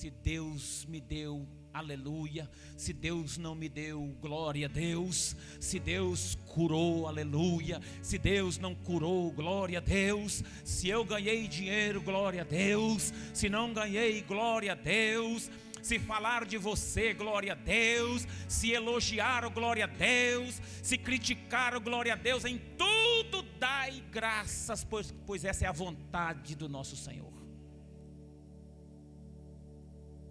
Se 0.00 0.08
Deus 0.08 0.86
me 0.88 0.98
deu, 0.98 1.46
aleluia. 1.74 2.50
Se 2.74 2.90
Deus 2.90 3.36
não 3.36 3.54
me 3.54 3.68
deu, 3.68 4.16
glória 4.18 4.64
a 4.64 4.70
Deus. 4.70 5.36
Se 5.60 5.78
Deus 5.78 6.38
curou, 6.46 7.06
aleluia. 7.06 7.82
Se 8.00 8.16
Deus 8.16 8.56
não 8.56 8.74
curou, 8.74 9.30
glória 9.30 9.76
a 9.76 9.82
Deus. 9.82 10.42
Se 10.64 10.88
eu 10.88 11.04
ganhei 11.04 11.46
dinheiro, 11.46 12.00
glória 12.00 12.40
a 12.40 12.44
Deus. 12.44 13.12
Se 13.34 13.50
não 13.50 13.74
ganhei, 13.74 14.22
glória 14.22 14.72
a 14.72 14.74
Deus. 14.74 15.50
Se 15.82 15.98
falar 15.98 16.46
de 16.46 16.56
você, 16.56 17.12
glória 17.12 17.52
a 17.52 17.56
Deus. 17.56 18.26
Se 18.48 18.70
elogiar, 18.72 19.46
glória 19.50 19.84
a 19.84 19.86
Deus. 19.86 20.62
Se 20.82 20.96
criticar, 20.96 21.78
glória 21.78 22.14
a 22.14 22.16
Deus. 22.16 22.46
Em 22.46 22.56
tudo 22.78 23.42
dai 23.58 24.02
graças, 24.10 24.82
pois, 24.82 25.12
pois 25.26 25.44
essa 25.44 25.66
é 25.66 25.68
a 25.68 25.72
vontade 25.72 26.56
do 26.56 26.70
nosso 26.70 26.96
Senhor. 26.96 27.39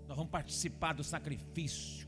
Nós 0.10 0.18
vamos 0.18 0.32
participar 0.32 0.94
do 0.94 1.04
sacrifício, 1.04 2.08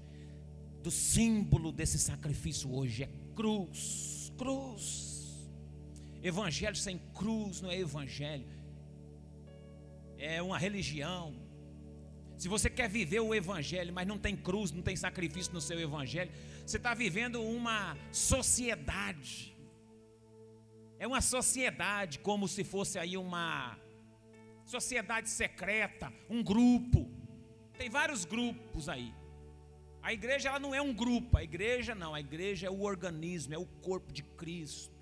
do 0.81 0.89
símbolo 0.89 1.71
desse 1.71 1.99
sacrifício 1.99 2.73
hoje 2.73 3.03
é 3.03 3.09
cruz, 3.35 4.33
cruz. 4.35 5.47
Evangelho 6.23 6.75
sem 6.75 6.97
cruz 7.13 7.61
não 7.61 7.69
é 7.69 7.77
evangelho, 7.77 8.47
é 10.17 10.41
uma 10.41 10.57
religião. 10.57 11.35
Se 12.39 12.47
você 12.47 12.71
quer 12.71 12.89
viver 12.89 13.19
o 13.19 13.35
evangelho, 13.35 13.93
mas 13.93 14.07
não 14.07 14.17
tem 14.17 14.35
cruz, 14.35 14.71
não 14.71 14.81
tem 14.81 14.95
sacrifício 14.95 15.53
no 15.53 15.61
seu 15.61 15.79
evangelho, 15.79 16.31
você 16.65 16.77
está 16.77 16.95
vivendo 16.95 17.39
uma 17.39 17.95
sociedade. 18.11 19.55
É 20.97 21.05
uma 21.05 21.21
sociedade, 21.21 22.17
como 22.17 22.47
se 22.47 22.63
fosse 22.63 22.97
aí 22.97 23.15
uma 23.15 23.77
sociedade 24.65 25.29
secreta, 25.29 26.11
um 26.27 26.41
grupo 26.41 27.20
tem 27.81 27.89
vários 27.89 28.25
grupos 28.25 28.87
aí. 28.87 29.11
A 30.03 30.13
igreja 30.13 30.49
ela 30.49 30.59
não 30.59 30.73
é 30.73 30.79
um 30.79 30.93
grupo, 30.93 31.35
a 31.35 31.43
igreja 31.43 31.95
não, 31.95 32.13
a 32.13 32.19
igreja 32.19 32.67
é 32.67 32.69
o 32.69 32.81
organismo, 32.81 33.55
é 33.55 33.57
o 33.57 33.65
corpo 33.65 34.13
de 34.13 34.21
Cristo. 34.21 35.01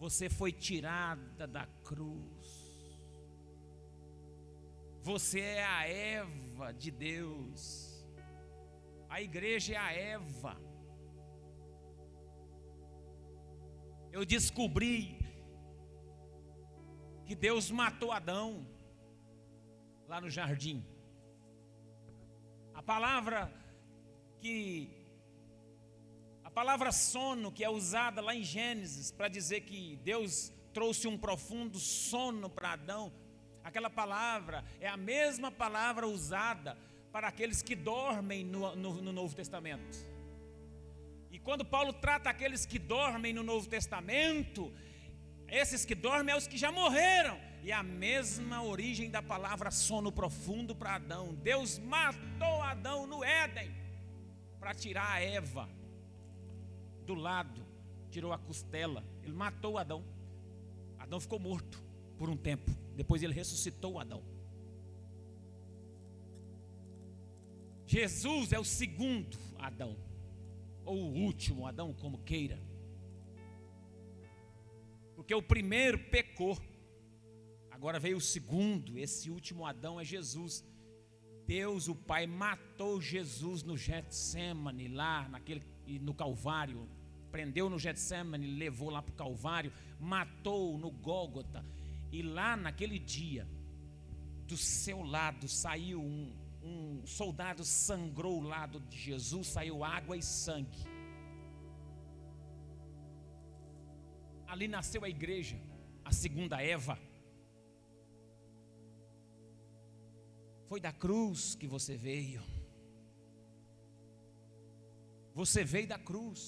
Você 0.00 0.28
foi 0.28 0.50
tirada 0.50 1.46
da 1.46 1.64
cruz. 1.84 2.48
Você 5.02 5.40
é 5.40 5.64
a 5.64 5.86
Eva 5.86 6.72
de 6.72 6.90
Deus. 6.90 8.04
A 9.08 9.22
igreja 9.22 9.74
é 9.74 9.76
a 9.76 9.92
Eva. 9.92 10.60
Eu 14.10 14.24
descobri 14.24 15.20
que 17.30 17.34
Deus 17.36 17.70
matou 17.70 18.10
Adão 18.10 18.66
lá 20.08 20.20
no 20.20 20.28
jardim. 20.28 20.84
A 22.74 22.82
palavra 22.82 23.54
que 24.40 24.90
a 26.42 26.50
palavra 26.50 26.90
sono 26.90 27.52
que 27.52 27.62
é 27.62 27.70
usada 27.70 28.20
lá 28.20 28.34
em 28.34 28.42
Gênesis 28.42 29.12
para 29.12 29.28
dizer 29.28 29.60
que 29.60 29.94
Deus 30.02 30.52
trouxe 30.72 31.06
um 31.06 31.16
profundo 31.16 31.78
sono 31.78 32.50
para 32.50 32.72
Adão, 32.72 33.12
aquela 33.62 33.88
palavra 33.88 34.64
é 34.80 34.88
a 34.88 34.96
mesma 34.96 35.52
palavra 35.52 36.08
usada 36.08 36.76
para 37.12 37.28
aqueles 37.28 37.62
que 37.62 37.76
dormem 37.76 38.44
no, 38.44 38.74
no, 38.74 38.94
no 39.00 39.12
Novo 39.12 39.36
Testamento. 39.36 40.04
E 41.30 41.38
quando 41.38 41.64
Paulo 41.64 41.92
trata 41.92 42.28
aqueles 42.28 42.66
que 42.66 42.80
dormem 42.80 43.32
no 43.32 43.44
Novo 43.44 43.68
Testamento, 43.68 44.72
esses 45.50 45.84
que 45.84 45.94
dormem 45.94 46.34
é 46.34 46.38
os 46.38 46.46
que 46.46 46.56
já 46.56 46.70
morreram. 46.70 47.38
E 47.62 47.72
a 47.72 47.82
mesma 47.82 48.62
origem 48.62 49.10
da 49.10 49.22
palavra 49.22 49.70
sono 49.70 50.10
profundo 50.10 50.74
para 50.74 50.94
Adão. 50.94 51.34
Deus 51.34 51.78
matou 51.78 52.62
Adão 52.62 53.06
no 53.06 53.22
Éden 53.22 53.70
para 54.58 54.74
tirar 54.74 55.10
a 55.12 55.20
Eva 55.20 55.68
do 57.04 57.14
lado, 57.14 57.66
tirou 58.10 58.32
a 58.32 58.38
costela. 58.38 59.04
Ele 59.22 59.32
matou 59.32 59.76
Adão. 59.76 60.04
Adão 60.98 61.20
ficou 61.20 61.38
morto 61.38 61.82
por 62.16 62.30
um 62.30 62.36
tempo. 62.36 62.70
Depois 62.94 63.22
ele 63.22 63.34
ressuscitou 63.34 63.98
Adão. 63.98 64.22
Jesus 67.86 68.52
é 68.52 68.58
o 68.58 68.64
segundo 68.64 69.36
Adão, 69.58 69.96
ou 70.84 70.96
o 70.96 71.14
último 71.24 71.66
Adão, 71.66 71.92
como 71.92 72.18
queira. 72.18 72.56
Porque 75.30 75.44
o 75.44 75.46
primeiro 75.46 75.96
pecou, 75.96 76.58
agora 77.70 78.00
veio 78.00 78.16
o 78.16 78.20
segundo, 78.20 78.98
esse 78.98 79.30
último 79.30 79.64
Adão 79.64 80.00
é 80.00 80.04
Jesus. 80.04 80.64
Deus, 81.46 81.86
o 81.86 81.94
Pai, 81.94 82.26
matou 82.26 83.00
Jesus 83.00 83.62
no 83.62 83.76
Getsemane, 83.76 84.88
lá 84.88 85.28
naquele, 85.28 85.62
no 86.00 86.12
Calvário, 86.12 86.88
prendeu 87.30 87.70
no 87.70 87.78
Getsemane, 87.78 88.44
levou 88.44 88.90
lá 88.90 89.00
para 89.00 89.12
o 89.12 89.14
Calvário, 89.14 89.72
matou 90.00 90.76
no 90.76 90.90
Gólgota, 90.90 91.64
e 92.10 92.22
lá 92.22 92.56
naquele 92.56 92.98
dia, 92.98 93.46
do 94.48 94.56
seu 94.56 95.00
lado 95.00 95.46
saiu 95.46 96.02
um, 96.02 96.34
um 96.60 97.06
soldado, 97.06 97.64
sangrou 97.64 98.40
o 98.40 98.48
lado 98.48 98.80
de 98.80 98.98
Jesus, 98.98 99.46
saiu 99.46 99.84
água 99.84 100.16
e 100.16 100.22
sangue. 100.24 100.89
Ali 104.50 104.66
nasceu 104.66 105.04
a 105.04 105.08
igreja, 105.08 105.56
a 106.04 106.12
segunda 106.12 106.60
Eva. 106.60 106.98
Foi 110.68 110.80
da 110.80 110.92
cruz 110.92 111.54
que 111.54 111.68
você 111.68 111.96
veio. 111.96 112.42
Você 115.34 115.62
veio 115.64 115.86
da 115.86 115.98
cruz. 115.98 116.42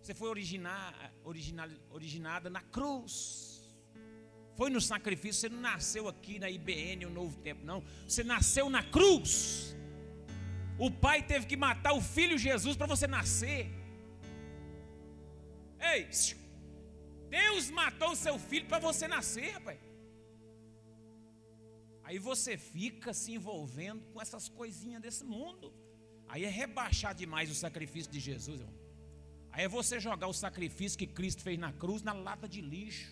Você 0.00 0.14
foi 0.14 0.28
originar, 0.28 1.12
original, 1.24 1.68
originada 1.90 2.48
na 2.48 2.62
cruz. 2.62 3.76
Foi 4.54 4.70
no 4.70 4.80
sacrifício. 4.80 5.40
Você 5.40 5.48
não 5.48 5.60
nasceu 5.60 6.08
aqui 6.08 6.38
na 6.38 6.48
IBN, 6.48 7.06
o 7.06 7.10
Novo 7.10 7.36
Tempo, 7.38 7.64
não. 7.64 7.82
Você 8.06 8.22
nasceu 8.22 8.70
na 8.70 8.82
cruz. 8.84 9.76
O 10.78 10.90
pai 10.90 11.22
teve 11.22 11.46
que 11.46 11.56
matar 11.56 11.94
o 11.94 12.00
filho 12.00 12.38
Jesus 12.38 12.76
para 12.76 12.86
você 12.86 13.08
nascer. 13.08 13.75
Ei, 15.92 16.08
Deus 17.28 17.70
matou 17.70 18.10
o 18.12 18.16
seu 18.16 18.38
filho 18.38 18.66
para 18.66 18.78
você 18.78 19.06
nascer, 19.08 19.50
rapaz. 19.52 19.80
Aí 22.06 22.18
você 22.18 22.56
fica 22.56 23.12
se 23.12 23.32
envolvendo 23.32 24.02
com 24.12 24.20
essas 24.20 24.48
coisinhas 24.48 25.02
desse 25.02 25.24
mundo. 25.24 25.72
Aí 26.28 26.44
é 26.44 26.48
rebaixar 26.48 27.14
demais 27.14 27.50
o 27.50 27.54
sacrifício 27.54 28.10
de 28.10 28.20
Jesus, 28.20 28.60
irmão. 28.60 28.74
Aí 29.50 29.64
é 29.64 29.68
você 29.68 29.98
jogar 29.98 30.28
o 30.28 30.32
sacrifício 30.32 30.98
que 30.98 31.06
Cristo 31.06 31.42
fez 31.42 31.58
na 31.58 31.72
cruz 31.72 32.02
na 32.02 32.12
lata 32.12 32.48
de 32.48 32.60
lixo. 32.60 33.10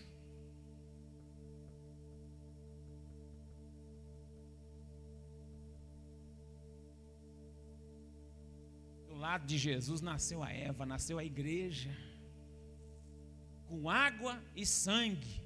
Do 9.08 9.14
lado 9.14 9.44
de 9.46 9.58
Jesus 9.58 10.00
nasceu 10.00 10.42
a 10.42 10.52
Eva, 10.52 10.84
nasceu 10.84 11.18
a 11.18 11.24
igreja 11.24 11.96
com 13.66 13.88
água 13.88 14.42
e 14.54 14.66
sangue. 14.66 15.42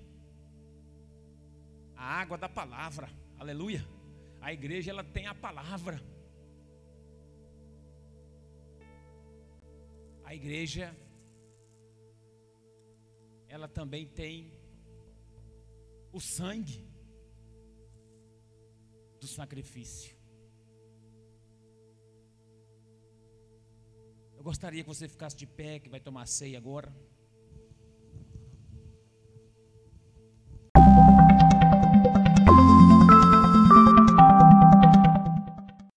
A 1.97 2.21
água 2.21 2.39
da 2.39 2.49
palavra, 2.49 3.09
aleluia. 3.39 3.85
A 4.41 4.53
igreja 4.53 4.91
ela 4.91 5.05
tem 5.05 5.27
a 5.27 5.35
palavra. 5.35 6.01
A 10.25 10.35
igreja 10.35 10.95
ela 13.49 13.66
também 13.66 14.07
tem 14.07 14.53
o 16.12 16.21
sangue 16.21 16.87
do 19.21 19.27
sacrifício. 19.27 20.16
Eu 24.37 24.45
gostaria 24.45 24.83
que 24.83 24.89
você 24.89 25.09
ficasse 25.09 25.37
de 25.37 25.47
pé, 25.47 25.81
que 25.81 25.89
vai 25.89 25.99
tomar 25.99 26.27
ceia 26.27 26.59
agora. 26.59 26.95